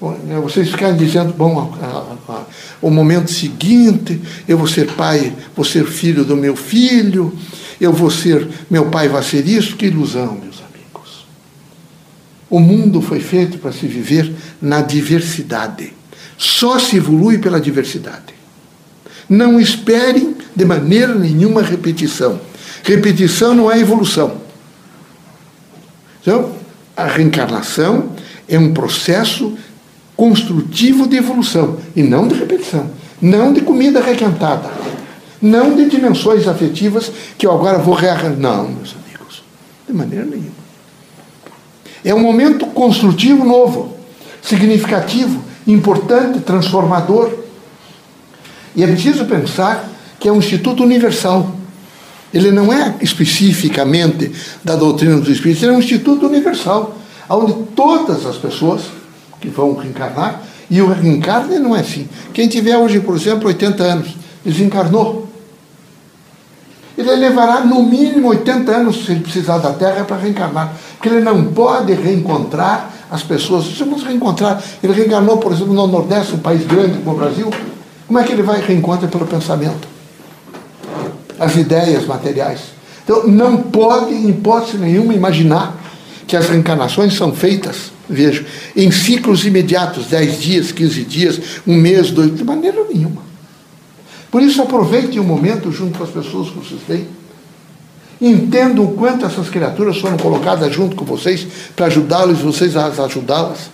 Né, 0.00 0.40
vocês 0.42 0.70
ficarem 0.70 0.96
dizendo, 0.96 1.34
bom, 1.34 1.76
o 2.80 2.90
momento 2.90 3.30
seguinte, 3.30 4.20
eu 4.48 4.56
vou 4.56 4.66
ser 4.66 4.92
pai, 4.92 5.34
vou 5.54 5.64
ser 5.64 5.86
filho 5.86 6.24
do 6.24 6.36
meu 6.36 6.56
filho, 6.56 7.36
eu 7.80 7.92
vou 7.92 8.10
ser, 8.10 8.46
meu 8.70 8.86
pai 8.86 9.08
vai 9.08 9.22
ser 9.22 9.46
isso, 9.46 9.76
que 9.76 9.86
ilusão, 9.86 10.38
meus 10.42 10.62
amigos. 10.62 11.26
O 12.48 12.58
mundo 12.58 13.00
foi 13.02 13.20
feito 13.20 13.58
para 13.58 13.72
se 13.72 13.86
viver 13.86 14.32
na 14.60 14.80
diversidade. 14.80 15.92
Só 16.38 16.78
se 16.78 16.96
evolui 16.96 17.38
pela 17.38 17.60
diversidade. 17.60 18.34
Não 19.28 19.60
esperem 19.60 20.36
de 20.56 20.64
maneira 20.64 21.14
nenhuma 21.14 21.62
repetição. 21.62 22.40
Repetição 22.82 23.54
não 23.54 23.70
é 23.70 23.78
evolução. 23.78 24.40
Então, 26.20 26.54
a 26.96 27.06
reencarnação 27.06 28.14
é 28.48 28.58
um 28.58 28.72
processo 28.72 29.56
construtivo 30.20 31.08
de 31.08 31.16
evolução 31.16 31.78
e 31.96 32.02
não 32.02 32.28
de 32.28 32.34
repetição. 32.34 32.90
Não 33.22 33.54
de 33.54 33.62
comida 33.62 34.02
requentada. 34.02 34.70
Não 35.40 35.74
de 35.74 35.88
dimensões 35.88 36.46
afetivas 36.46 37.10
que 37.38 37.46
eu 37.46 37.52
agora 37.52 37.78
vou 37.78 37.94
rearranjar. 37.94 38.38
Não, 38.38 38.68
meus 38.68 38.94
amigos. 39.02 39.42
De 39.88 39.94
maneira 39.94 40.26
nenhuma. 40.26 40.60
É 42.04 42.14
um 42.14 42.20
momento 42.20 42.66
construtivo 42.66 43.46
novo, 43.46 43.96
significativo, 44.42 45.42
importante, 45.66 46.40
transformador. 46.40 47.32
E 48.76 48.84
é 48.84 48.86
preciso 48.86 49.24
pensar 49.24 49.88
que 50.18 50.28
é 50.28 50.32
um 50.32 50.36
instituto 50.36 50.84
universal. 50.84 51.50
Ele 52.32 52.50
não 52.50 52.70
é 52.70 52.96
especificamente 53.00 54.30
da 54.62 54.76
doutrina 54.76 55.16
dos 55.16 55.30
espíritos, 55.30 55.62
ele 55.62 55.72
é 55.72 55.76
um 55.76 55.80
instituto 55.80 56.26
universal, 56.26 56.94
onde 57.26 57.54
todas 57.74 58.26
as 58.26 58.36
pessoas 58.36 58.99
que 59.40 59.48
vão 59.48 59.74
reencarnar, 59.74 60.42
e 60.70 60.80
o 60.80 60.92
reencarne 60.92 61.58
não 61.58 61.74
é 61.74 61.80
assim. 61.80 62.08
Quem 62.32 62.48
tiver 62.48 62.76
hoje, 62.76 63.00
por 63.00 63.16
exemplo, 63.16 63.48
80 63.48 63.82
anos, 63.82 64.14
desencarnou. 64.44 65.28
Ele 66.96 67.16
levará 67.16 67.60
no 67.60 67.82
mínimo 67.82 68.28
80 68.28 68.70
anos, 68.70 69.04
se 69.04 69.12
ele 69.12 69.20
precisar 69.20 69.58
da 69.58 69.72
Terra, 69.72 70.04
para 70.04 70.16
reencarnar. 70.16 70.72
Porque 70.96 71.08
ele 71.08 71.20
não 71.20 71.46
pode 71.46 71.92
reencontrar 71.94 72.90
as 73.10 73.22
pessoas. 73.22 73.66
Vamos 73.78 74.04
reencontrar. 74.04 74.62
Ele 74.82 74.92
reencarnou, 74.92 75.38
por 75.38 75.52
exemplo, 75.52 75.72
no 75.72 75.86
Nordeste, 75.86 76.34
um 76.34 76.38
país 76.38 76.64
grande 76.66 76.98
como 76.98 77.16
o 77.16 77.18
Brasil. 77.18 77.50
Como 78.06 78.18
é 78.18 78.22
que 78.22 78.32
ele 78.32 78.42
vai 78.42 78.60
reencontrar 78.60 79.10
pelo 79.10 79.26
pensamento? 79.26 79.88
As 81.38 81.56
ideias 81.56 82.06
materiais. 82.06 82.60
Então, 83.02 83.26
não 83.26 83.56
pode, 83.56 84.12
em 84.14 84.28
hipótese 84.28 84.76
nenhuma, 84.76 85.14
imaginar 85.14 85.79
que 86.30 86.36
as 86.36 86.48
reencarnações 86.48 87.14
são 87.14 87.32
feitas, 87.32 87.92
vejo, 88.08 88.44
em 88.74 88.90
ciclos 88.90 89.44
imediatos, 89.44 90.06
10 90.06 90.40
dias, 90.40 90.72
15 90.72 91.04
dias, 91.04 91.40
um 91.66 91.74
mês, 91.74 92.10
dois, 92.10 92.34
de 92.34 92.44
maneira 92.44 92.84
nenhuma. 92.92 93.22
Por 94.30 94.42
isso, 94.42 94.62
aproveitem 94.62 95.18
o 95.18 95.24
momento 95.24 95.70
junto 95.70 95.98
com 95.98 96.04
as 96.04 96.10
pessoas 96.10 96.50
que 96.50 96.58
vocês 96.58 96.80
têm 96.86 97.06
Entendam 98.20 98.84
o 98.84 98.92
quanto 98.92 99.24
essas 99.24 99.48
criaturas 99.48 99.96
foram 99.98 100.18
colocadas 100.18 100.70
junto 100.72 100.94
com 100.94 101.06
vocês 101.06 101.46
para 101.74 101.86
ajudá-los 101.86 102.40
e 102.40 102.42
vocês 102.42 102.76
a 102.76 102.86
ajudá-las. 102.86 103.70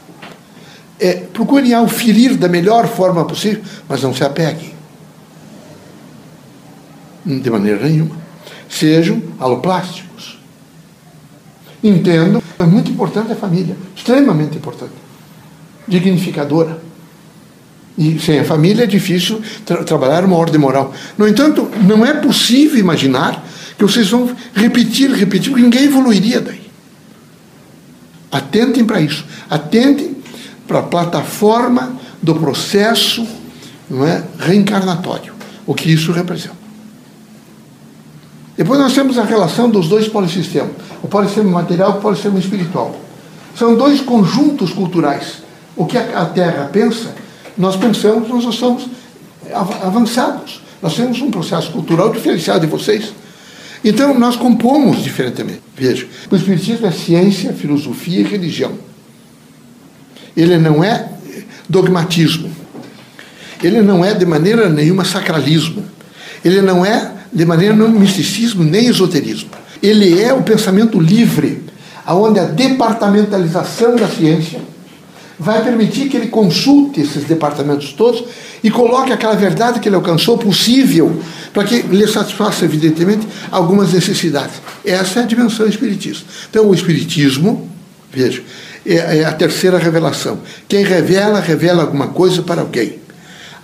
É, 1.00 1.14
procurem 1.14 1.74
auferir 1.74 2.36
da 2.36 2.48
melhor 2.48 2.86
forma 2.86 3.24
possível, 3.24 3.62
mas 3.88 4.02
não 4.02 4.14
se 4.14 4.22
apeguem. 4.22 4.72
De 7.24 7.50
maneira 7.50 7.84
nenhuma. 7.84 8.16
Sejam 8.68 9.20
aloplásticos. 9.40 10.35
Entendam, 11.82 12.42
é 12.58 12.64
muito 12.64 12.90
importante 12.90 13.32
a 13.32 13.36
família, 13.36 13.76
extremamente 13.94 14.56
importante. 14.56 14.94
Dignificadora. 15.86 16.82
E 17.96 18.18
sem 18.18 18.40
a 18.40 18.44
família 18.44 18.84
é 18.84 18.86
difícil 18.86 19.40
tra 19.64 19.82
trabalhar 19.84 20.24
uma 20.24 20.36
ordem 20.36 20.60
moral. 20.60 20.92
No 21.16 21.26
entanto, 21.26 21.70
não 21.82 22.04
é 22.04 22.14
possível 22.14 22.78
imaginar 22.78 23.44
que 23.78 23.84
vocês 23.84 24.08
vão 24.08 24.34
repetir, 24.54 25.10
repetir, 25.10 25.50
porque 25.50 25.64
ninguém 25.64 25.84
evoluiria 25.84 26.40
daí. 26.40 26.66
Atentem 28.30 28.84
para 28.84 29.00
isso. 29.00 29.24
Atentem 29.48 30.16
para 30.66 30.80
a 30.80 30.82
plataforma 30.82 31.96
do 32.22 32.34
processo 32.34 33.26
não 33.88 34.04
é, 34.04 34.24
reencarnatório, 34.38 35.32
o 35.64 35.74
que 35.74 35.90
isso 35.90 36.12
representa. 36.12 36.65
Depois 38.56 38.80
nós 38.80 38.94
temos 38.94 39.18
a 39.18 39.24
relação 39.24 39.68
dos 39.68 39.88
dois 39.88 40.08
polissistemas, 40.08 40.72
o 41.02 41.08
polissistema 41.08 41.50
material 41.50 41.94
e 41.94 41.98
o 41.98 42.00
polissistema 42.00 42.38
espiritual. 42.38 42.98
São 43.54 43.74
dois 43.76 44.00
conjuntos 44.00 44.72
culturais. 44.72 45.42
O 45.76 45.84
que 45.84 45.98
a 45.98 46.24
Terra 46.24 46.70
pensa, 46.72 47.14
nós 47.56 47.76
pensamos, 47.76 48.28
nós 48.28 48.54
somos 48.54 48.86
avançados. 49.82 50.62
Nós 50.80 50.94
temos 50.94 51.20
um 51.20 51.30
processo 51.30 51.70
cultural 51.70 52.10
diferenciado 52.10 52.60
de 52.60 52.66
vocês. 52.66 53.12
Então, 53.84 54.18
nós 54.18 54.36
compomos 54.36 55.02
diferentemente. 55.02 55.62
Veja, 55.76 56.06
o 56.30 56.36
Espiritismo 56.36 56.86
é 56.86 56.90
ciência, 56.90 57.52
filosofia 57.52 58.20
e 58.20 58.24
religião. 58.24 58.72
Ele 60.36 60.58
não 60.58 60.82
é 60.82 61.08
dogmatismo. 61.68 62.50
Ele 63.62 63.80
não 63.82 64.04
é 64.04 64.12
de 64.12 64.26
maneira 64.26 64.68
nenhuma 64.68 65.04
sacralismo. 65.04 65.84
Ele 66.44 66.60
não 66.60 66.84
é 66.84 67.12
de 67.36 67.44
maneira 67.44 67.74
nenhuma 67.74 68.00
misticismo 68.00 68.64
nem 68.64 68.86
esoterismo. 68.86 69.50
Ele 69.82 70.22
é 70.22 70.32
o 70.32 70.42
pensamento 70.42 70.98
livre, 70.98 71.62
onde 72.08 72.40
a 72.40 72.44
departamentalização 72.44 73.94
da 73.94 74.08
ciência 74.08 74.58
vai 75.38 75.62
permitir 75.62 76.08
que 76.08 76.16
ele 76.16 76.28
consulte 76.28 77.02
esses 77.02 77.24
departamentos 77.24 77.92
todos 77.92 78.24
e 78.64 78.70
coloque 78.70 79.12
aquela 79.12 79.34
verdade 79.34 79.80
que 79.80 79.86
ele 79.88 79.96
alcançou 79.96 80.38
possível 80.38 81.20
para 81.52 81.64
que 81.64 81.82
lhe 81.82 82.08
satisfaça, 82.08 82.64
evidentemente, 82.64 83.28
algumas 83.50 83.92
necessidades. 83.92 84.54
Essa 84.82 85.20
é 85.20 85.22
a 85.24 85.26
dimensão 85.26 85.66
espiritista. 85.66 86.24
Então, 86.48 86.66
o 86.66 86.74
espiritismo, 86.74 87.68
veja, 88.10 88.42
é, 88.86 89.18
é 89.18 89.24
a 89.26 89.32
terceira 89.32 89.76
revelação. 89.76 90.38
Quem 90.66 90.82
revela, 90.84 91.38
revela 91.38 91.82
alguma 91.82 92.08
coisa 92.08 92.40
para 92.40 92.62
alguém. 92.62 92.98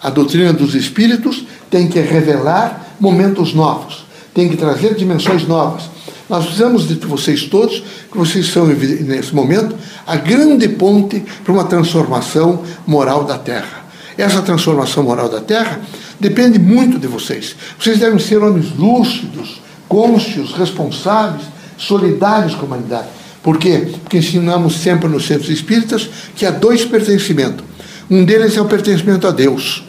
A 0.03 0.11
doutrina 0.11 0.53
dos 0.53 0.75
espíritos 0.75 1.47
tem 1.71 1.89
que 1.89 2.01
revelar 2.01 2.82
momentos 3.01 3.55
novos, 3.55 4.05
tem 4.35 4.49
que 4.49 4.57
trazer 4.57 4.95
dimensões 4.95 5.47
novas. 5.47 5.91
Nós 6.29 6.45
precisamos 6.45 6.89
de 6.89 6.95
vocês 6.95 7.45
todos, 7.45 7.83
que 8.11 8.17
vocês 8.17 8.47
são, 8.47 8.67
nesse 8.67 9.35
momento, 9.35 9.75
a 10.07 10.17
grande 10.17 10.69
ponte 10.69 11.23
para 11.45 11.53
uma 11.53 11.65
transformação 11.65 12.63
moral 12.87 13.25
da 13.25 13.39
Terra. 13.39 13.85
Essa 14.17 14.41
transformação 14.43 15.03
moral 15.03 15.29
da 15.29 15.41
Terra 15.41 15.81
depende 16.19 16.59
muito 16.59 16.99
de 16.99 17.07
vocês. 17.07 17.57
Vocês 17.79 17.99
devem 17.99 18.19
ser 18.19 18.43
homens 18.43 18.75
lúcidos, 18.77 19.61
cônscios, 19.89 20.53
responsáveis, 20.53 21.43
solidários 21.77 22.55
com 22.55 22.63
a 22.63 22.65
humanidade. 22.65 23.09
Por 23.43 23.59
quê? 23.59 23.89
Porque 24.03 24.19
ensinamos 24.19 24.77
sempre 24.77 25.09
nos 25.09 25.27
centros 25.27 25.51
espíritas 25.51 26.09
que 26.37 26.47
há 26.47 26.51
dois 26.51 26.85
pertencimentos. 26.85 27.65
Um 28.09 28.25
deles 28.25 28.57
é 28.57 28.61
o 28.61 28.67
pertencimento 28.67 29.27
a 29.27 29.31
Deus, 29.31 29.85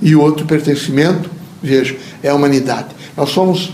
e 0.00 0.14
o 0.14 0.20
outro 0.20 0.46
pertencimento, 0.46 1.30
veja, 1.62 1.96
é 2.22 2.28
a 2.28 2.34
humanidade. 2.34 2.88
Nós 3.16 3.30
somos 3.30 3.72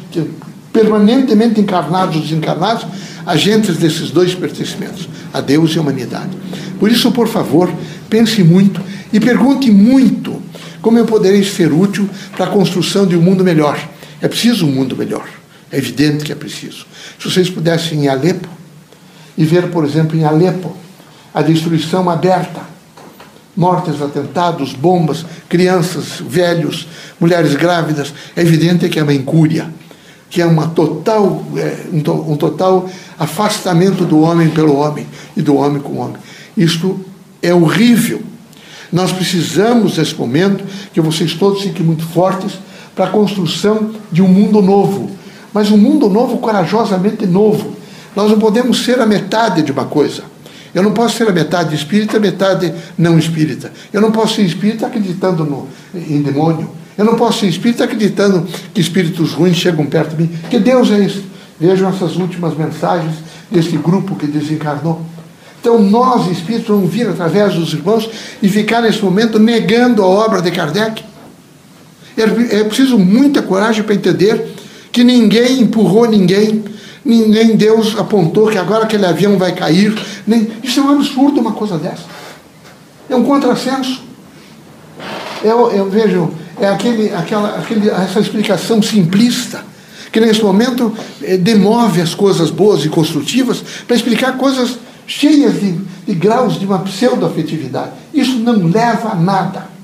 permanentemente 0.73 1.61
encarnados 1.61 2.21
desencarnados, 2.21 2.87
agentes 3.26 3.76
desses 3.76 4.11
dois 4.11 4.35
pertencimentos, 4.35 5.09
a 5.33 5.40
Deus 5.40 5.75
e 5.75 5.78
a 5.78 5.83
humanidade. 5.83 6.37
Por 6.78 6.90
isso, 6.90 7.11
por 7.11 7.28
favor, 7.28 7.73
pense 8.09 8.42
muito 8.42 8.80
e 9.12 9.18
pergunte 9.18 9.71
muito 9.71 10.40
como 10.80 10.99
eu 10.99 11.04
poderei 11.04 11.42
ser 11.42 11.73
útil 11.73 12.09
para 12.37 12.47
a 12.47 12.50
construção 12.50 13.07
de 13.07 13.16
um 13.16 13.21
mundo 13.21 13.42
melhor. 13.42 13.78
É 14.21 14.28
preciso 14.28 14.66
um 14.66 14.71
mundo 14.71 14.97
melhor. 14.97 15.26
É 15.71 15.78
evidente 15.78 16.25
que 16.25 16.33
é 16.33 16.35
preciso. 16.35 16.87
Se 17.18 17.30
vocês 17.30 17.50
pudessem 17.50 17.99
ir 17.99 18.04
em 18.04 18.09
Alepo 18.09 18.49
e 19.37 19.45
ver, 19.45 19.68
por 19.68 19.85
exemplo, 19.85 20.16
em 20.16 20.25
Alepo, 20.25 20.76
a 21.35 21.42
destruição 21.42 22.09
aberta 22.09 22.62
mortes, 23.58 24.00
atentados, 24.00 24.72
bombas, 24.72 25.26
crianças, 25.48 26.22
velhos, 26.24 26.86
mulheres 27.18 27.56
grávidas. 27.56 28.14
É 28.36 28.40
evidente 28.40 28.88
que 28.88 29.00
é 29.00 29.02
uma 29.02 29.12
incúria, 29.12 29.68
que 30.30 30.40
é 30.40 30.46
uma 30.46 30.68
total, 30.68 31.42
é, 31.56 31.86
um, 31.92 32.36
total 32.36 32.88
afastamento 33.18 34.04
do 34.04 34.20
homem 34.20 34.48
pelo 34.50 34.76
homem 34.76 35.08
e 35.36 35.42
do 35.42 35.56
homem 35.56 35.82
com 35.82 35.94
o 35.94 35.98
homem. 35.98 36.18
Isto 36.56 37.04
é 37.42 37.52
horrível. 37.52 38.22
Nós 38.92 39.10
precisamos, 39.10 39.98
nesse 39.98 40.14
momento, 40.14 40.64
que 40.94 41.00
vocês 41.00 41.34
todos 41.34 41.62
fiquem 41.62 41.84
muito 41.84 42.06
fortes 42.06 42.52
para 42.94 43.06
a 43.06 43.10
construção 43.10 43.90
de 44.12 44.22
um 44.22 44.28
mundo 44.28 44.62
novo. 44.62 45.10
Mas 45.52 45.68
um 45.72 45.76
mundo 45.76 46.08
novo, 46.08 46.38
corajosamente 46.38 47.26
novo. 47.26 47.76
Nós 48.14 48.30
não 48.30 48.38
podemos 48.38 48.84
ser 48.84 49.00
a 49.00 49.06
metade 49.06 49.62
de 49.62 49.72
uma 49.72 49.84
coisa. 49.84 50.22
Eu 50.75 50.82
não 50.82 50.92
posso 50.92 51.16
ser 51.16 51.28
a 51.28 51.32
metade 51.32 51.75
espírita, 51.75 52.16
a 52.16 52.20
metade 52.20 52.72
não 52.96 53.18
espírita. 53.18 53.72
Eu 53.92 54.00
não 54.00 54.12
posso 54.12 54.37
ser 54.37 54.42
espírita 54.42 54.87
acreditando 54.87 55.44
no, 55.44 55.68
em 55.94 56.22
demônio. 56.22 56.70
Eu 56.96 57.04
não 57.04 57.14
posso 57.14 57.40
ser 57.40 57.46
espírita 57.46 57.84
acreditando 57.84 58.46
que 58.75 58.80
espíritos 58.80 59.32
ruins 59.32 59.56
chegam 59.56 59.87
perto 59.87 60.16
de 60.16 60.22
mim. 60.22 60.30
Que 60.50 60.58
Deus 60.58 60.90
é 60.90 60.98
isso. 60.98 61.25
Vejam 61.58 61.88
essas 61.88 62.16
últimas 62.16 62.56
mensagens 62.56 63.14
desse 63.50 63.76
grupo 63.76 64.16
que 64.16 64.26
desencarnou. 64.26 65.00
Então, 65.60 65.80
nós, 65.80 66.30
espíritos, 66.30 66.68
vamos 66.68 66.90
vir 66.90 67.08
através 67.08 67.54
dos 67.54 67.72
irmãos 67.72 68.08
e 68.42 68.48
ficar 68.48 68.80
nesse 68.80 69.02
momento 69.02 69.38
negando 69.38 70.02
a 70.02 70.06
obra 70.06 70.40
de 70.40 70.50
Kardec. 70.50 71.02
É, 72.16 72.60
é 72.60 72.64
preciso 72.64 72.98
muita 72.98 73.42
coragem 73.42 73.82
para 73.82 73.94
entender 73.94 74.54
que 74.90 75.04
ninguém 75.04 75.60
empurrou 75.60 76.08
ninguém, 76.08 76.64
nem 77.05 77.57
Deus 77.57 77.99
apontou 77.99 78.49
que 78.49 78.59
agora 78.59 78.85
aquele 78.85 79.07
avião 79.07 79.38
vai 79.38 79.52
cair. 79.52 79.95
Nem... 80.26 80.49
Isso 80.62 80.81
é 80.81 80.83
um 80.83 80.90
absurdo, 80.90 81.40
uma 81.40 81.52
coisa 81.52 81.78
dessa. 81.78 82.05
É 83.09 83.17
um 83.17 83.25
contrassenso. 83.25 84.02
Eu, 85.43 85.71
eu 85.71 85.88
vejo, 85.88 86.31
é 86.61 86.69
aquele, 86.69 87.12
aquela, 87.14 87.59
aquele, 87.59 87.88
essa 87.88 88.21
explicação 88.21 88.83
simplista 88.83 89.64
que 90.11 90.21
nesse 90.21 90.43
momento 90.43 90.93
é, 91.23 91.37
demove 91.37 92.00
as 92.00 92.14
coisas 92.14 92.50
boas 92.50 92.85
e 92.85 92.88
construtivas 92.88 93.62
para 93.87 93.97
explicar 93.97 94.37
coisas 94.37 94.78
cheias 95.07 95.61
de, 95.61 95.73
de 96.07 96.14
graus 96.14 96.59
de 96.59 96.67
uma 96.67 96.81
pseudo-afetividade. 96.81 97.93
Isso 98.12 98.38
não 98.38 98.67
leva 98.67 99.11
a 99.11 99.14
nada. 99.14 99.77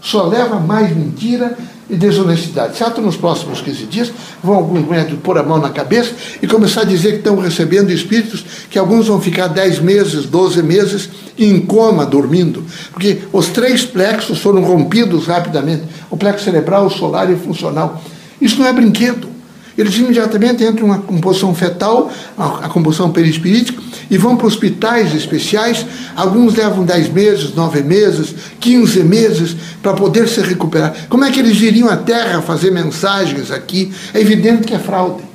Só 0.00 0.26
leva 0.26 0.58
mais 0.58 0.94
mentira 0.96 1.56
e 1.90 1.96
desonestidade. 1.96 2.76
Certo, 2.76 3.00
nos 3.00 3.16
próximos 3.16 3.60
15 3.60 3.84
dias, 3.86 4.12
vão 4.42 4.54
alguns 4.54 4.88
médicos 4.88 5.18
pôr 5.22 5.36
a 5.38 5.42
mão 5.42 5.58
na 5.58 5.70
cabeça 5.70 6.12
e 6.40 6.46
começar 6.46 6.82
a 6.82 6.84
dizer 6.84 7.12
que 7.12 7.18
estão 7.18 7.36
recebendo 7.36 7.90
espíritos, 7.90 8.44
que 8.70 8.78
alguns 8.78 9.08
vão 9.08 9.20
ficar 9.20 9.48
10 9.48 9.80
meses, 9.80 10.24
12 10.26 10.62
meses 10.62 11.10
em 11.36 11.60
coma, 11.60 12.06
dormindo. 12.06 12.64
Porque 12.92 13.18
os 13.32 13.48
três 13.48 13.84
plexos 13.84 14.38
foram 14.38 14.62
rompidos 14.62 15.26
rapidamente 15.26 15.82
o 16.08 16.16
plexo 16.16 16.44
cerebral, 16.44 16.86
o 16.86 16.90
solar 16.90 17.28
e 17.30 17.34
o 17.34 17.38
funcional. 17.38 18.02
Isso 18.40 18.58
não 18.58 18.66
é 18.66 18.72
brinquedo. 18.72 19.29
Eles 19.76 19.96
imediatamente 19.96 20.64
entram 20.64 20.86
uma 20.86 20.98
composição 20.98 21.54
fetal, 21.54 22.10
a, 22.36 22.66
a 22.66 22.68
composição 22.68 23.10
perispirítica, 23.10 23.80
e 24.10 24.18
vão 24.18 24.36
para 24.36 24.46
hospitais 24.46 25.14
especiais. 25.14 25.86
Alguns 26.14 26.54
levam 26.56 26.84
10 26.84 27.12
meses, 27.12 27.54
9 27.54 27.82
meses, 27.82 28.34
15 28.58 29.00
meses 29.04 29.56
para 29.82 29.94
poder 29.94 30.28
se 30.28 30.40
recuperar. 30.40 30.94
Como 31.08 31.24
é 31.24 31.30
que 31.30 31.40
eles 31.40 31.60
iriam 31.60 31.88
à 31.88 31.96
Terra 31.96 32.42
fazer 32.42 32.70
mensagens 32.70 33.50
aqui? 33.50 33.92
É 34.12 34.20
evidente 34.20 34.66
que 34.66 34.74
é 34.74 34.78
fraude. 34.78 35.30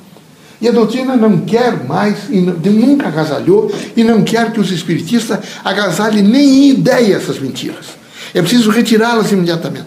E 0.62 0.68
a 0.68 0.72
doutrina 0.72 1.16
não 1.16 1.40
quer 1.40 1.86
mais, 1.86 2.30
e 2.30 2.40
nunca 2.40 3.08
agasalhou, 3.08 3.74
e 3.96 4.04
não 4.04 4.24
quer 4.24 4.52
que 4.52 4.60
os 4.60 4.72
espiritistas 4.72 5.40
agasalhem 5.64 6.24
nem 6.24 6.70
ideia 6.70 7.16
essas 7.16 7.40
mentiras. 7.40 7.88
É 8.34 8.42
preciso 8.42 8.70
retirá-las 8.70 9.32
imediatamente. 9.32 9.86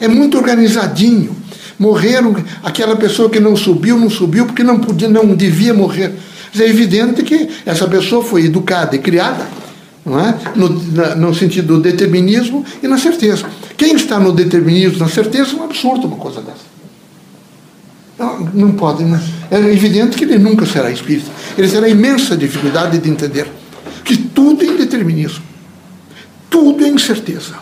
É 0.00 0.08
muito 0.08 0.36
organizadinho. 0.38 1.36
Morreram, 1.78 2.36
aquela 2.62 2.96
pessoa 2.96 3.28
que 3.28 3.40
não 3.40 3.56
subiu, 3.56 3.98
não 3.98 4.10
subiu 4.10 4.46
porque 4.46 4.62
não 4.62 4.78
podia, 4.78 5.08
não 5.08 5.34
devia 5.34 5.74
morrer. 5.74 6.12
É 6.58 6.64
evidente 6.64 7.22
que 7.22 7.48
essa 7.64 7.88
pessoa 7.88 8.22
foi 8.22 8.44
educada 8.44 8.94
e 8.94 8.98
criada 8.98 9.46
não 10.04 10.18
é? 10.18 10.36
no, 10.54 10.68
na, 10.92 11.14
no 11.14 11.34
sentido 11.34 11.76
do 11.76 11.80
determinismo 11.80 12.64
e 12.82 12.88
na 12.88 12.98
certeza. 12.98 13.48
Quem 13.76 13.94
está 13.94 14.18
no 14.18 14.32
determinismo, 14.32 14.98
na 14.98 15.08
certeza, 15.08 15.52
é 15.52 15.56
um 15.56 15.64
absurdo 15.64 16.06
uma 16.06 16.16
coisa 16.16 16.40
dessa. 16.40 16.72
Não, 18.18 18.40
não 18.52 18.72
pode. 18.72 19.04
Não. 19.04 19.20
É 19.50 19.58
evidente 19.58 20.16
que 20.16 20.24
ele 20.24 20.38
nunca 20.38 20.66
será 20.66 20.90
espírita. 20.90 21.30
Ele 21.56 21.68
terá 21.68 21.88
imensa 21.88 22.36
dificuldade 22.36 22.98
de 22.98 23.08
entender 23.08 23.46
que 24.04 24.16
tudo 24.16 24.62
é 24.62 24.66
indeterminismo. 24.66 25.42
Tudo 26.50 26.84
é 26.84 26.88
incerteza. 26.88 27.54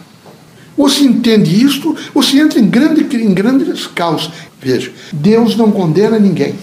Ou 0.80 0.88
se 0.88 1.04
entende 1.04 1.62
isto, 1.62 1.94
ou 2.14 2.22
se 2.22 2.38
entra 2.38 2.58
em, 2.58 2.66
grande, 2.66 3.02
em 3.14 3.34
grandes 3.34 3.86
caos. 3.86 4.30
Veja, 4.62 4.90
Deus 5.12 5.54
não 5.54 5.70
condena 5.70 6.18
ninguém. 6.18 6.54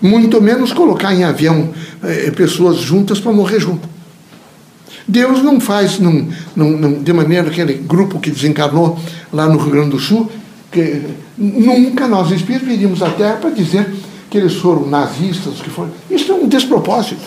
Muito 0.00 0.40
menos 0.40 0.72
colocar 0.72 1.12
em 1.12 1.24
avião 1.24 1.70
eh, 2.04 2.30
pessoas 2.30 2.76
juntas 2.76 3.18
para 3.18 3.32
morrer 3.32 3.58
junto. 3.58 3.88
Deus 5.08 5.42
não 5.42 5.58
faz 5.58 5.98
num, 5.98 6.30
num, 6.54 7.02
de 7.02 7.12
maneira 7.12 7.48
aquele 7.48 7.74
grupo 7.74 8.20
que 8.20 8.30
desencarnou 8.30 8.96
lá 9.32 9.48
no 9.48 9.58
Rio 9.58 9.72
Grande 9.72 9.90
do 9.90 9.98
Sul, 9.98 10.30
que 10.70 11.02
nunca 11.36 12.06
nós 12.06 12.30
espíritos 12.30 12.68
viríamos 12.68 13.02
à 13.02 13.10
Terra 13.10 13.38
para 13.38 13.50
dizer 13.50 13.92
que 14.30 14.38
eles 14.38 14.54
foram 14.54 14.86
nazistas, 14.86 15.54
que 15.54 15.68
foram. 15.68 15.90
Isso 16.08 16.30
é 16.30 16.34
um 16.36 16.46
despropósito. 16.46 17.26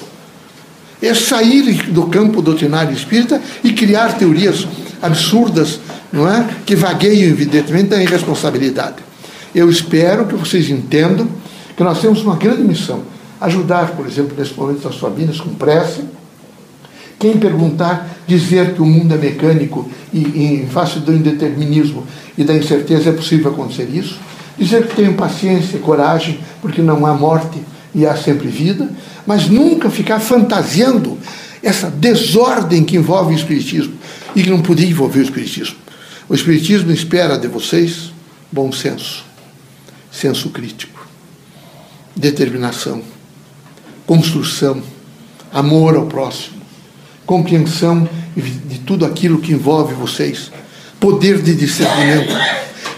É 1.01 1.13
sair 1.13 1.91
do 1.91 2.03
campo 2.03 2.41
doutrinário 2.41 2.93
espírita 2.93 3.41
e 3.62 3.73
criar 3.73 4.17
teorias 4.17 4.65
absurdas, 5.01 5.79
não 6.12 6.29
é? 6.29 6.47
Que 6.65 6.75
vagueiam, 6.75 7.29
evidentemente, 7.29 7.89
da 7.89 8.01
irresponsabilidade. 8.01 8.97
Eu 9.53 9.69
espero 9.69 10.25
que 10.25 10.35
vocês 10.35 10.69
entendam 10.69 11.27
que 11.75 11.83
nós 11.83 11.99
temos 12.01 12.21
uma 12.21 12.35
grande 12.35 12.63
missão. 12.63 13.01
Ajudar, 13.41 13.91
por 13.91 14.05
exemplo, 14.05 14.35
nesse 14.38 14.53
momento 14.53 14.83
das 14.83 14.97
famílias 14.97 15.39
com 15.39 15.53
prece. 15.53 16.03
Quem 17.17 17.38
perguntar, 17.38 18.17
dizer 18.27 18.73
que 18.73 18.81
o 18.81 18.85
mundo 18.85 19.13
é 19.13 19.17
mecânico 19.17 19.89
e, 20.13 20.19
e 20.19 20.62
em 20.62 20.67
face 20.67 20.99
do 20.99 21.13
indeterminismo 21.13 22.05
e 22.38 22.43
da 22.43 22.53
incerteza 22.53 23.09
é 23.09 23.13
possível 23.13 23.51
acontecer 23.51 23.89
isso. 23.91 24.19
Dizer 24.57 24.88
que 24.88 24.95
tenham 24.95 25.13
paciência 25.13 25.77
e 25.77 25.79
coragem, 25.79 26.39
porque 26.62 26.81
não 26.81 27.05
há 27.05 27.13
morte 27.13 27.59
e 27.95 28.05
há 28.05 28.15
sempre 28.15 28.47
vida, 28.47 28.89
mas 29.25 29.49
nunca 29.49 29.89
ficar 29.89 30.19
fantasiando 30.19 31.17
essa 31.63 31.89
desordem 31.89 32.83
que 32.83 32.97
envolve 32.97 33.33
o 33.33 33.35
Espiritismo 33.35 33.98
e 34.35 34.43
que 34.43 34.49
não 34.49 34.61
podia 34.61 34.87
envolver 34.87 35.19
o 35.19 35.23
Espiritismo. 35.23 35.77
O 36.27 36.35
Espiritismo 36.35 36.91
espera 36.91 37.37
de 37.37 37.47
vocês 37.47 38.11
bom 38.51 38.71
senso, 38.71 39.23
senso 40.11 40.49
crítico, 40.49 41.07
determinação, 42.15 43.01
construção, 44.05 44.81
amor 45.51 45.95
ao 45.95 46.05
próximo, 46.05 46.61
compreensão 47.25 48.07
de 48.35 48.79
tudo 48.79 49.05
aquilo 49.05 49.39
que 49.39 49.53
envolve 49.53 49.93
vocês, 49.93 50.51
poder 50.99 51.41
de 51.41 51.55
discernimento 51.55 52.33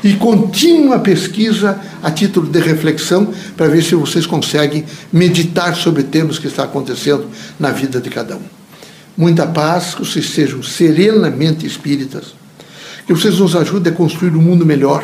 e 0.03 0.13
contínua 0.13 0.99
pesquisa 0.99 1.79
a 2.01 2.09
título 2.09 2.47
de 2.47 2.59
reflexão 2.59 3.31
para 3.55 3.67
ver 3.67 3.83
se 3.83 3.93
vocês 3.95 4.25
conseguem 4.25 4.85
meditar 5.11 5.75
sobre 5.75 6.03
temas 6.03 6.39
que 6.39 6.47
está 6.47 6.63
acontecendo 6.63 7.29
na 7.59 7.71
vida 7.71 7.99
de 7.99 8.09
cada 8.09 8.35
um. 8.35 8.60
Muita 9.17 9.45
paz, 9.45 9.93
que 9.93 10.05
vocês 10.05 10.29
sejam 10.29 10.63
serenamente 10.63 11.65
espíritas, 11.65 12.33
que 13.05 13.13
vocês 13.13 13.39
nos 13.39 13.55
ajudem 13.55 13.91
a 13.91 13.95
construir 13.95 14.35
um 14.35 14.41
mundo 14.41 14.65
melhor. 14.65 15.03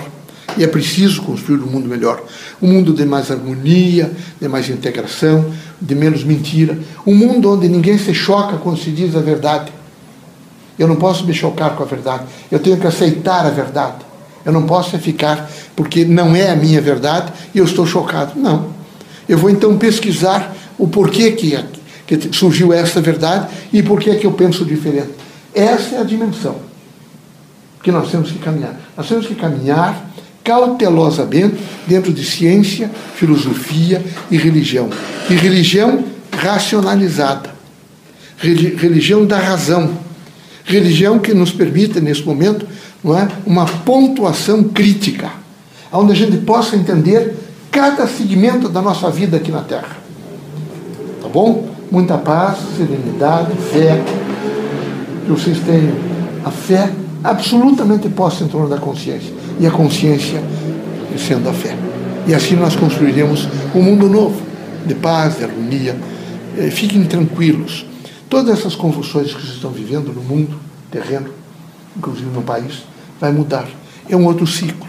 E 0.57 0.63
é 0.63 0.67
preciso 0.67 1.21
construir 1.21 1.59
um 1.59 1.67
mundo 1.67 1.87
melhor. 1.87 2.23
Um 2.61 2.67
mundo 2.71 2.93
de 2.93 3.05
mais 3.05 3.29
harmonia, 3.29 4.11
de 4.41 4.47
mais 4.47 4.69
integração, 4.69 5.53
de 5.79 5.93
menos 5.93 6.23
mentira. 6.23 6.79
Um 7.05 7.13
mundo 7.13 7.51
onde 7.51 7.67
ninguém 7.67 7.97
se 7.97 8.13
choca 8.13 8.57
quando 8.57 8.79
se 8.79 8.89
diz 8.89 9.15
a 9.15 9.19
verdade. 9.19 9.71
Eu 10.79 10.87
não 10.87 10.95
posso 10.95 11.25
me 11.25 11.33
chocar 11.33 11.75
com 11.75 11.83
a 11.83 11.85
verdade. 11.85 12.23
Eu 12.51 12.59
tenho 12.59 12.77
que 12.77 12.87
aceitar 12.87 13.45
a 13.45 13.49
verdade. 13.49 13.97
Eu 14.45 14.51
não 14.51 14.63
posso 14.63 14.97
ficar 14.97 15.49
porque 15.75 16.05
não 16.05 16.35
é 16.35 16.49
a 16.49 16.55
minha 16.55 16.81
verdade 16.81 17.31
e 17.53 17.59
eu 17.59 17.65
estou 17.65 17.85
chocado. 17.85 18.39
Não. 18.39 18.69
Eu 19.27 19.37
vou 19.37 19.49
então 19.49 19.77
pesquisar 19.77 20.55
o 20.77 20.87
porquê 20.87 21.31
que 21.31 21.53
que 22.07 22.33
surgiu 22.35 22.71
essa 22.71 23.01
verdade 23.01 23.49
e 23.71 23.83
por 23.83 23.99
que 23.99 24.09
é 24.09 24.15
que 24.15 24.25
eu 24.25 24.31
penso 24.31 24.63
diferente. 24.63 25.11
Essa 25.53 25.95
é 25.95 25.99
a 25.99 26.03
dimensão 26.03 26.55
que 27.83 27.91
nós 27.91 28.09
temos 28.09 28.31
que 28.31 28.39
caminhar. 28.39 28.79
Nós 28.95 29.07
temos 29.07 29.27
que 29.27 29.35
caminhar 29.35 30.09
cautelosamente 30.43 31.57
dentro 31.85 32.13
de 32.13 32.23
ciência, 32.23 32.89
filosofia 33.15 34.03
e 34.31 34.37
religião. 34.37 34.89
E 35.29 35.33
religião 35.33 36.05
racionalizada. 36.31 37.49
Religião 38.37 39.25
da 39.25 39.37
razão. 39.37 39.91
Religião 40.63 41.19
que 41.19 41.33
nos 41.33 41.51
permita, 41.51 41.99
nesse 41.99 42.23
momento, 42.23 42.65
não 43.03 43.17
é, 43.17 43.27
uma 43.45 43.65
pontuação 43.65 44.63
crítica, 44.63 45.31
onde 45.91 46.11
a 46.11 46.15
gente 46.15 46.37
possa 46.37 46.75
entender 46.75 47.35
cada 47.71 48.07
segmento 48.07 48.67
da 48.69 48.81
nossa 48.81 49.09
vida 49.09 49.37
aqui 49.37 49.51
na 49.51 49.61
Terra. 49.61 49.97
Tá 51.21 51.29
bom? 51.29 51.76
Muita 51.91 52.17
paz, 52.17 52.57
serenidade, 52.77 53.51
fé 53.71 54.03
que 55.25 55.31
vocês 55.31 55.59
tenham 55.59 55.95
a 56.45 56.51
fé 56.51 56.91
absolutamente 57.23 58.07
posta 58.09 58.43
em 58.43 58.47
torno 58.47 58.69
da 58.69 58.77
consciência. 58.77 59.33
E 59.59 59.67
a 59.67 59.71
consciência 59.71 60.41
sendo 61.17 61.49
a 61.49 61.53
fé. 61.53 61.75
E 62.27 62.33
assim 62.33 62.55
nós 62.55 62.75
construiremos 62.75 63.47
um 63.73 63.81
mundo 63.81 64.07
novo, 64.07 64.41
de 64.85 64.95
paz, 64.95 65.37
de 65.37 65.43
harmonia. 65.43 65.97
Eh, 66.57 66.69
fiquem 66.69 67.03
tranquilos. 67.05 67.85
Todas 68.29 68.59
essas 68.59 68.75
convulsões 68.75 69.33
que 69.33 69.41
vocês 69.41 69.55
estão 69.55 69.71
vivendo 69.71 70.13
no 70.13 70.21
mundo 70.21 70.59
terreno, 70.91 71.29
inclusive 71.95 72.29
no 72.29 72.41
país, 72.41 72.83
vai 73.19 73.31
mudar. 73.31 73.67
É 74.09 74.15
um 74.15 74.25
outro 74.25 74.45
ciclo. 74.45 74.87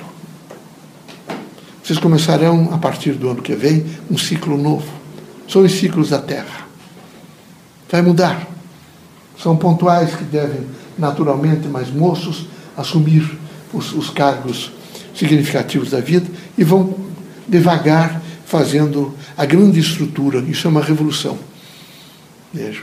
Vocês 1.82 1.98
começarão, 1.98 2.70
a 2.72 2.78
partir 2.78 3.12
do 3.12 3.30
ano 3.30 3.40
que 3.40 3.54
vem, 3.54 3.86
um 4.10 4.18
ciclo 4.18 4.58
novo. 4.58 4.86
São 5.48 5.62
os 5.62 5.72
ciclos 5.72 6.10
da 6.10 6.18
Terra. 6.18 6.57
Vai 7.90 8.02
mudar. 8.02 8.46
São 9.42 9.56
pontuais 9.56 10.14
que 10.14 10.24
devem, 10.24 10.66
naturalmente, 10.98 11.68
mais 11.68 11.90
moços, 11.90 12.46
assumir 12.76 13.38
os, 13.72 13.92
os 13.92 14.10
cargos 14.10 14.72
significativos 15.14 15.90
da 15.90 16.00
vida 16.00 16.26
e 16.56 16.64
vão 16.64 16.94
devagar 17.46 18.22
fazendo 18.44 19.14
a 19.36 19.44
grande 19.44 19.80
estrutura. 19.80 20.40
Isso 20.40 20.66
é 20.66 20.70
uma 20.70 20.82
revolução. 20.82 21.38
Veja, 22.52 22.80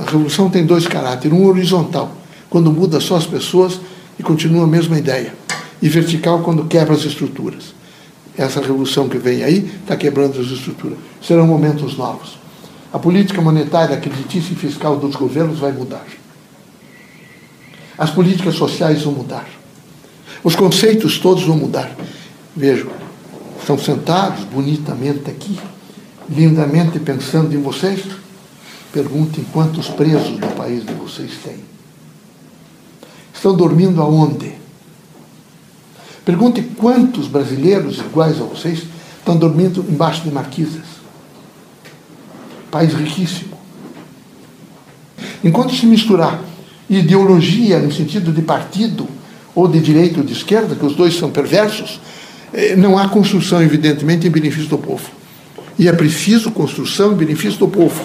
a 0.00 0.10
revolução 0.10 0.48
tem 0.48 0.64
dois 0.64 0.86
caráteres: 0.86 1.36
um 1.36 1.46
horizontal, 1.46 2.16
quando 2.48 2.72
muda 2.72 3.00
só 3.00 3.16
as 3.16 3.26
pessoas 3.26 3.80
e 4.18 4.22
continua 4.22 4.64
a 4.64 4.66
mesma 4.66 4.98
ideia, 4.98 5.34
e 5.80 5.88
vertical, 5.88 6.40
quando 6.42 6.64
quebra 6.64 6.94
as 6.94 7.04
estruturas. 7.04 7.74
Essa 8.36 8.60
revolução 8.60 9.08
que 9.08 9.18
vem 9.18 9.44
aí 9.44 9.70
está 9.82 9.96
quebrando 9.96 10.40
as 10.40 10.46
estruturas. 10.46 10.96
Serão 11.20 11.46
momentos 11.46 11.98
novos. 11.98 12.38
A 12.92 12.98
política 12.98 13.40
monetária, 13.40 13.96
creditícia 13.96 14.52
e 14.52 14.56
fiscal 14.56 14.96
dos 14.96 15.16
governos 15.16 15.58
vai 15.58 15.72
mudar. 15.72 16.04
As 17.96 18.10
políticas 18.10 18.54
sociais 18.54 19.02
vão 19.02 19.14
mudar. 19.14 19.48
Os 20.44 20.54
conceitos 20.54 21.18
todos 21.18 21.44
vão 21.44 21.56
mudar. 21.56 21.90
Vejam, 22.54 22.90
estão 23.58 23.78
sentados 23.78 24.44
bonitamente 24.44 25.30
aqui, 25.30 25.58
lindamente 26.28 26.98
pensando 26.98 27.54
em 27.54 27.62
vocês. 27.62 28.04
Perguntem 28.92 29.44
quantos 29.52 29.88
presos 29.88 30.38
no 30.38 30.48
país 30.48 30.84
de 30.84 30.92
vocês 30.92 31.32
têm. 31.42 31.60
Estão 33.32 33.56
dormindo 33.56 34.02
aonde? 34.02 34.52
Pergunte 36.26 36.62
quantos 36.76 37.26
brasileiros 37.26 37.98
iguais 37.98 38.38
a 38.38 38.44
vocês 38.44 38.82
estão 39.18 39.36
dormindo 39.36 39.84
embaixo 39.88 40.22
de 40.22 40.30
marquisas. 40.30 40.91
País 42.72 42.94
riquíssimo. 42.94 43.52
Enquanto 45.44 45.74
se 45.74 45.84
misturar 45.84 46.40
ideologia 46.88 47.78
no 47.78 47.92
sentido 47.92 48.32
de 48.32 48.40
partido 48.40 49.06
ou 49.54 49.68
de 49.68 49.78
direita 49.78 50.20
ou 50.20 50.26
de 50.26 50.32
esquerda, 50.32 50.74
que 50.74 50.84
os 50.84 50.96
dois 50.96 51.14
são 51.14 51.30
perversos, 51.30 52.00
eh, 52.54 52.74
não 52.74 52.96
há 52.96 53.08
construção, 53.08 53.62
evidentemente, 53.62 54.26
em 54.26 54.30
benefício 54.30 54.70
do 54.70 54.78
povo. 54.78 55.08
E 55.78 55.86
é 55.86 55.92
preciso 55.92 56.50
construção 56.50 57.12
em 57.12 57.16
benefício 57.16 57.58
do 57.58 57.68
povo. 57.68 58.04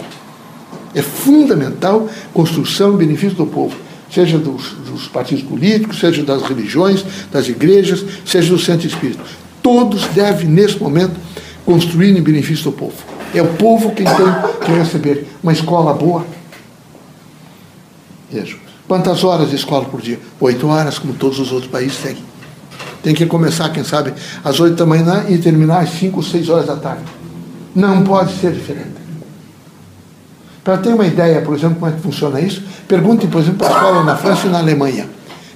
É 0.94 1.02
fundamental 1.02 2.10
construção 2.34 2.94
em 2.94 2.98
benefício 2.98 3.38
do 3.38 3.46
povo 3.46 3.88
seja 4.10 4.38
dos, 4.38 4.72
dos, 4.90 5.08
partidos 5.08 5.44
políticos, 5.44 6.00
seja 6.00 6.24
das 6.24 6.42
religiões, 6.44 7.04
das 7.32 7.48
igrejas, 7.48 8.06
seja 8.26 8.50
do 8.50 8.60
centro 8.60 8.88
espírita. 8.88 9.24
Todos 9.62 10.06
devem, 10.08 10.48
nesse 10.48 10.78
momento, 10.78 11.16
construir 11.66 12.18
em 12.18 12.22
benefício 12.22 12.66
do 12.66 12.72
povo. 12.72 13.17
É 13.34 13.42
o 13.42 13.48
povo 13.56 13.92
quem 13.92 14.06
tem 14.06 14.26
que 14.64 14.72
receber 14.72 15.28
uma 15.44 15.52
escola 15.52 15.94
boa. 15.94 16.26
Veja, 18.32 18.56
quantas 18.88 19.24
horas 19.24 19.50
de 19.50 19.56
escola 19.56 19.86
por 19.86 20.02
dia? 20.02 20.20
Oito 20.40 20.68
horas, 20.68 20.98
como 21.00 21.14
todos 21.14 21.40
os 21.40 21.52
outros 21.52 21.72
países 21.72 21.98
têm. 21.98 22.18
Tem 23.04 23.14
que 23.14 23.26
começar, 23.26 23.70
quem 23.70 23.84
sabe, 23.84 24.14
às 24.44 24.60
oito 24.60 24.76
da 24.76 24.86
manhã 24.86 25.26
e 25.30 25.38
terminar 25.38 25.80
às 25.80 25.92
cinco, 25.92 26.22
seis 26.24 26.50
horas 26.50 26.66
da 26.66 26.76
tarde. 26.76 27.04
Não 27.76 28.04
pode 28.04 28.34
ser 28.40 28.52
diferente. 28.52 28.98
Para 30.64 30.78
ter 30.78 30.94
uma 30.94 31.06
ideia, 31.06 31.42
por 31.42 31.56
exemplo, 31.56 31.78
como 31.80 31.92
é 31.92 31.96
que 31.96 32.02
funciona 32.02 32.42
isso, 32.42 32.62
pergunte, 32.88 33.26
por 33.28 33.42
exemplo, 33.42 33.60
para 33.60 33.70
a 33.70 33.72
escola 33.72 34.04
na 34.04 34.18
França 34.18 34.48
e 34.48 34.50
na 34.50 34.58
Alemanha. 34.58 35.08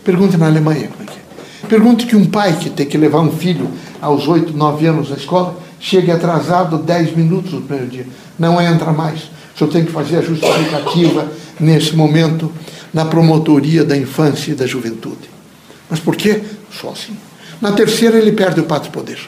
Pergunte 0.06 0.38
na 0.38 0.46
Alemanha 0.46 0.88
como 0.88 1.04
é 1.04 1.06
que 1.06 1.18
é. 1.18 1.68
Pergunte 1.68 2.06
que 2.06 2.16
um 2.16 2.26
pai 2.26 2.54
que 2.54 2.70
tem 2.70 2.86
que 2.86 2.98
levar 2.98 3.20
um 3.20 3.32
filho 3.32 3.70
aos 4.02 4.28
8, 4.28 4.56
9 4.56 4.88
anos 4.88 5.10
na 5.10 5.18
escola 5.18 5.58
chegue 5.82 6.12
atrasado 6.12 6.78
10 6.78 7.18
minutos 7.18 7.52
no 7.52 7.62
primeiro 7.62 7.90
dia. 7.90 8.08
Não 8.38 8.62
entra 8.62 8.94
mais. 8.94 9.24
O 9.54 9.58
senhor 9.58 9.72
tem 9.72 9.84
que 9.84 9.92
fazer 9.92 10.18
a 10.18 10.22
justificativa 10.22 11.28
nesse 11.60 11.96
momento 11.96 12.52
na 12.94 13.04
promotoria 13.04 13.84
da 13.84 13.98
infância 13.98 14.52
e 14.52 14.56
da 14.56 14.68
juventude. 14.68 15.30
Mas 15.90 16.00
por 16.00 16.16
quê? 16.16 16.42
Só 16.72 16.92
assim. 16.92 17.18
Na 17.60 17.72
terceira 17.72 18.18
ele 18.18 18.32
perde 18.32 18.60
o 18.60 18.64
pátrio 18.64 18.92
poder. 18.92 19.20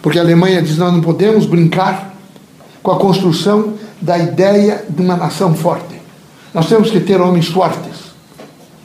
Porque 0.00 0.18
a 0.18 0.22
Alemanha 0.22 0.62
diz: 0.62 0.78
nós 0.78 0.92
não 0.92 1.00
podemos 1.00 1.46
brincar 1.46 2.14
com 2.82 2.90
a 2.92 2.98
construção 2.98 3.74
da 4.00 4.18
ideia 4.18 4.84
de 4.88 5.02
uma 5.02 5.16
nação 5.16 5.54
forte. 5.54 6.00
Nós 6.54 6.68
temos 6.68 6.90
que 6.90 7.00
ter 7.00 7.20
homens 7.20 7.46
fortes. 7.46 8.10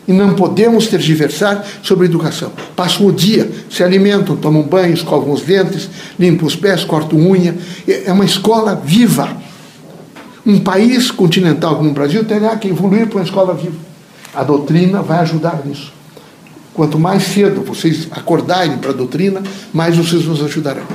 E 0.07 0.13
não 0.13 0.35
podemos 0.35 0.87
tergiversar 0.87 1.65
sobre 1.81 2.05
educação. 2.05 2.51
Passam 2.75 3.07
o 3.07 3.11
dia, 3.11 3.44
se 3.75 3.83
alimentam, 3.83 4.37
tomam 4.37 4.63
banho, 4.63 4.93
escovam 4.93 5.33
os 5.33 5.41
dentes, 5.41 5.89
limpam 6.17 6.45
os 6.45 6.55
pés, 6.55 6.85
cortam 6.85 7.19
unha. 7.19 7.57
É 7.85 8.11
uma 8.11 8.23
escola 8.23 8.73
viva. 8.73 9.35
Um 10.45 10.59
país 10.59 11.11
continental 11.11 11.75
como 11.75 11.89
o 11.89 11.93
Brasil 11.93 12.23
terá 12.23 12.55
que 12.55 12.69
evoluir 12.69 13.07
para 13.07 13.17
uma 13.17 13.25
escola 13.25 13.53
viva. 13.53 13.75
A 14.33 14.43
doutrina 14.43 15.01
vai 15.01 15.19
ajudar 15.19 15.65
nisso. 15.65 15.91
Quanto 16.73 16.97
mais 16.97 17.23
cedo 17.23 17.61
vocês 17.61 18.07
acordarem 18.11 18.77
para 18.77 18.91
a 18.91 18.93
doutrina, 18.93 19.43
mais 19.73 19.97
vocês 19.97 20.25
nos 20.25 20.41
ajudarão. 20.41 20.85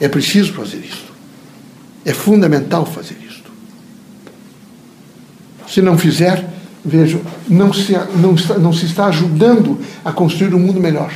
É 0.00 0.08
preciso 0.08 0.52
fazer 0.52 0.78
isso. 0.78 1.10
É 2.04 2.12
fundamental 2.12 2.86
fazer 2.86 3.16
isso. 3.28 3.42
Se 5.68 5.82
não 5.82 5.98
fizer, 5.98 6.48
vejo, 6.84 7.20
não 7.48 7.72
se, 7.72 7.92
não, 7.92 8.34
não 8.60 8.72
se 8.72 8.86
está 8.86 9.06
ajudando 9.06 9.80
a 10.04 10.12
construir 10.12 10.54
um 10.54 10.60
mundo 10.60 10.80
melhor. 10.80 11.12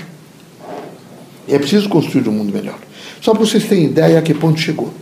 É 1.49 1.59
preciso 1.59 1.89
construir 1.89 2.29
um 2.29 2.33
mundo 2.33 2.53
melhor. 2.53 2.79
Só 3.21 3.33
para 3.33 3.45
vocês 3.45 3.65
terem 3.65 3.85
ideia 3.85 4.19
a 4.19 4.23
que 4.23 4.35
ponto 4.35 4.59
chegou. 4.59 4.93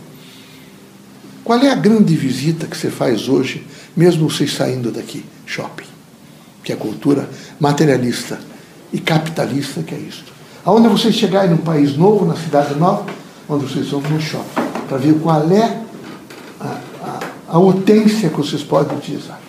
Qual 1.43 1.59
é 1.59 1.69
a 1.69 1.75
grande 1.75 2.15
visita 2.15 2.67
que 2.67 2.77
você 2.77 2.89
faz 2.89 3.27
hoje, 3.27 3.65
mesmo 3.95 4.29
vocês 4.29 4.53
saindo 4.53 4.91
daqui? 4.91 5.25
Shopping. 5.45 5.85
Que 6.63 6.71
é 6.71 6.75
a 6.75 6.77
cultura 6.77 7.29
materialista 7.59 8.39
e 8.91 8.99
capitalista 8.99 9.83
que 9.83 9.93
é 9.93 9.97
isto. 9.97 10.31
Aonde 10.63 10.87
vocês 10.87 11.15
chegarem 11.15 11.51
num 11.51 11.57
país 11.57 11.97
novo, 11.97 12.25
na 12.25 12.35
cidade 12.35 12.75
nova, 12.75 13.05
onde 13.49 13.65
vocês 13.65 13.89
vão 13.89 13.99
no 13.99 14.21
shopping, 14.21 14.61
para 14.87 14.97
ver 14.97 15.15
qual 15.15 15.51
é 15.51 15.81
a, 16.59 16.79
a, 17.01 17.19
a 17.49 17.59
utência 17.59 18.29
que 18.29 18.37
vocês 18.37 18.63
podem 18.63 18.97
utilizar 18.97 19.39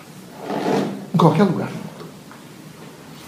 em 1.13 1.17
qualquer 1.17 1.43
lugar. 1.43 1.71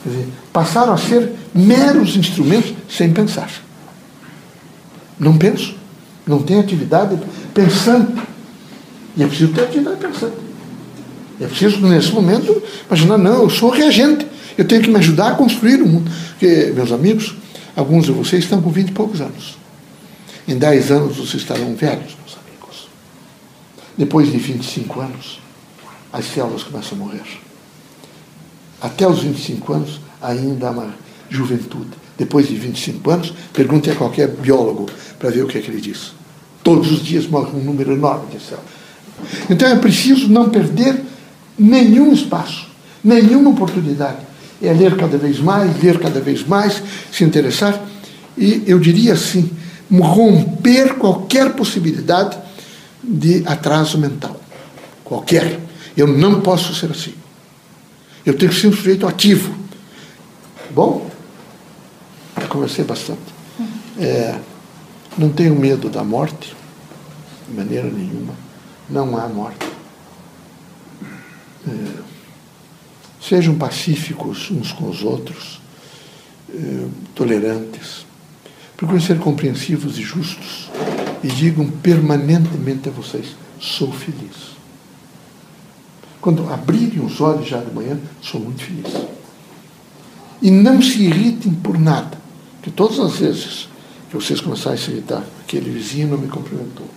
Quer 0.08 0.12
dizer, 0.12 0.28
passaram 0.54 0.94
a 0.94 0.98
ser 0.98 1.34
meros 1.54 2.16
instrumentos 2.16 2.74
sem 2.90 3.12
pensar. 3.12 3.52
Não 5.20 5.38
penso, 5.38 5.76
não 6.26 6.42
tenho 6.42 6.62
atividade 6.62 7.20
pensando. 7.54 8.22
E 9.18 9.24
é 9.24 9.28
preciso 9.28 9.52
ter 9.52 9.64
atividade 9.64 9.98
pensando. 9.98 10.34
É 11.42 11.46
preciso, 11.46 11.86
nesse 11.86 12.14
momento, 12.14 12.64
imaginar, 12.88 13.18
não, 13.18 13.44
eu 13.44 13.50
sou 13.50 13.70
reagente, 13.70 14.26
eu 14.58 14.66
tenho 14.66 14.82
que 14.82 14.90
me 14.90 14.96
ajudar 14.96 15.34
a 15.34 15.36
construir 15.36 15.82
o 15.82 15.88
mundo. 15.88 16.10
Porque, 16.30 16.72
meus 16.74 16.94
amigos, 16.94 17.36
alguns 17.76 18.06
de 18.06 18.14
vocês 18.14 18.46
estão 18.46 18.62
com 18.62 18.70
20 18.70 18.88
e 18.88 18.92
poucos 18.94 19.20
anos. 19.20 19.58
Em 20.48 20.58
10 20.58 20.92
anos 20.92 21.18
vocês 21.18 21.42
estarão 21.42 21.76
velhos, 21.76 22.16
meus 22.16 22.38
amigos. 22.48 22.88
Depois 23.98 24.32
de 24.32 24.38
25 24.38 25.02
anos, 25.02 25.42
as 26.14 26.24
células 26.24 26.64
começam 26.64 26.98
a 26.98 27.02
morrer 27.02 27.47
até 28.82 29.08
os 29.08 29.20
25 29.20 29.74
anos, 29.74 30.00
ainda 30.22 30.68
há 30.68 30.72
uma 30.72 30.94
juventude. 31.30 31.90
Depois 32.18 32.48
de 32.48 32.56
25 32.56 33.10
anos, 33.12 33.34
pergunte 33.54 33.90
a 33.92 33.96
qualquer 33.96 34.28
biólogo 34.28 34.88
para 35.20 35.30
ver 35.30 35.44
o 35.44 35.48
que, 35.48 35.58
é 35.58 35.62
que 35.62 35.70
ele 35.70 35.82
diz. 35.82 36.14
Todos 36.64 36.92
os 36.92 37.04
dias 37.04 37.28
morre 37.28 37.52
um 37.56 37.64
número 37.64 37.94
enorme 37.94 38.28
de 38.32 38.44
células. 38.44 38.70
Então 39.50 39.68
é 39.68 39.76
preciso 39.76 40.28
não 40.28 40.50
perder 40.50 41.02
nenhum 41.58 42.12
espaço, 42.14 42.68
nenhuma 43.04 43.52
oportunidade. 43.52 44.18
É 44.62 44.74
ler 44.74 44.96
cada 44.96 45.18
vez 45.18 45.40
mais, 45.40 45.82
ler 45.82 46.00
cada 46.00 46.20
vez 46.20 46.46
mais, 46.46 46.82
se 47.12 47.24
interessar 47.24 47.80
e, 48.38 48.64
eu 48.68 48.80
diria 48.80 49.14
assim, 49.14 49.52
romper 49.92 50.96
qualquer 50.96 51.54
possibilidade 51.54 52.38
de 53.04 53.44
atraso 53.46 53.98
mental. 53.98 54.40
Qualquer. 55.04 55.60
Eu 55.96 56.08
não 56.08 56.42
posso 56.42 56.76
ser 56.76 56.92
assim. 56.92 57.14
Eu 58.28 58.38
tenho 58.38 58.52
que 58.52 58.60
ser 58.60 58.68
um 58.68 58.74
sujeito 58.74 59.08
ativo. 59.08 59.56
Bom, 60.72 61.10
já 62.38 62.46
conversei 62.46 62.84
bastante. 62.84 63.22
É, 63.98 64.38
não 65.18 65.30
tenho 65.30 65.56
medo 65.56 65.88
da 65.90 66.04
morte, 66.04 66.54
de 67.48 67.56
maneira 67.56 67.90
nenhuma. 67.90 68.34
Não 68.90 69.18
há 69.18 69.30
morte. 69.30 69.66
É, 71.66 72.08
Sejam 73.22 73.56
pacíficos 73.56 74.52
uns 74.52 74.74
com 74.74 74.90
os 74.90 75.04
outros, 75.04 75.62
eh, 76.50 76.88
tolerantes. 77.16 78.06
Procurem 78.76 79.02
ser 79.02 79.20
compreensivos 79.20 79.98
e 79.98 80.02
justos 80.02 80.70
e 81.24 81.28
digam 81.28 81.70
permanentemente 81.70 82.88
a 82.90 82.92
vocês: 82.92 83.36
sou 83.60 83.92
feliz. 83.92 84.57
Quando 86.22 86.52
abrirem 86.52 87.06
os 87.06 87.22
olhos 87.22 87.48
já 87.48 87.60
de 87.60 87.74
manhã, 87.74 87.98
sou 88.22 88.42
muito 88.42 88.64
feliz. 88.64 88.94
E 90.42 90.52
não 90.52 90.82
se 90.82 91.04
irritem 91.04 91.54
por 91.54 91.80
nada, 91.80 92.18
que 92.62 92.72
todas 92.72 93.00
as 93.00 93.18
vezes 93.18 93.70
que 94.10 94.16
vocês 94.16 94.40
começarem 94.42 94.80
a 94.80 94.82
se 94.82 94.92
irritar, 94.92 95.24
aquele 95.42 95.70
vizinho 95.70 96.10
não 96.10 96.18
me 96.18 96.28
cumprimentou, 96.28 96.88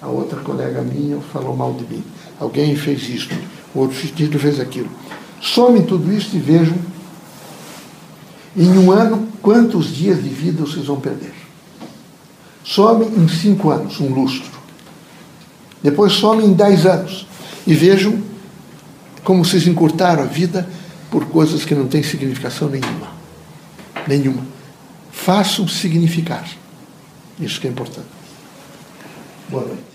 a 0.00 0.08
outra 0.08 0.40
colega 0.40 0.80
minha 0.82 1.20
falou 1.32 1.56
mal 1.56 1.74
de 1.74 1.84
mim, 1.84 2.02
alguém 2.38 2.74
fez 2.74 3.08
isto, 3.08 3.34
o 3.74 3.80
outro 3.80 3.96
fez 3.96 4.58
aquilo. 4.58 4.88
Somem 5.40 5.82
tudo 5.82 6.12
isso 6.12 6.34
e 6.36 6.38
vejam 6.38 6.76
em 8.56 8.78
um 8.78 8.90
ano 8.90 9.28
quantos 9.40 9.94
dias 9.94 10.22
de 10.22 10.28
vida 10.28 10.64
vocês 10.64 10.86
vão 10.86 11.00
perder. 11.00 11.32
Somem 12.64 13.08
em 13.08 13.28
cinco 13.28 13.70
anos, 13.70 14.00
um 14.00 14.12
lustro. 14.12 14.50
Depois 15.82 16.12
somem 16.12 16.46
em 16.46 16.52
dez 16.52 16.84
anos 16.84 17.26
e 17.66 17.74
vejam 17.74 18.29
como 19.24 19.44
vocês 19.44 19.66
encurtaram 19.66 20.22
a 20.22 20.26
vida 20.26 20.68
por 21.10 21.26
coisas 21.26 21.64
que 21.64 21.74
não 21.74 21.86
têm 21.86 22.02
significação 22.02 22.68
nenhuma. 22.68 23.12
Nenhuma. 24.06 24.46
Façam 25.10 25.66
significar. 25.66 26.48
Isso 27.38 27.60
que 27.60 27.66
é 27.66 27.70
importante. 27.70 28.08
Boa 29.48 29.66
noite. 29.66 29.89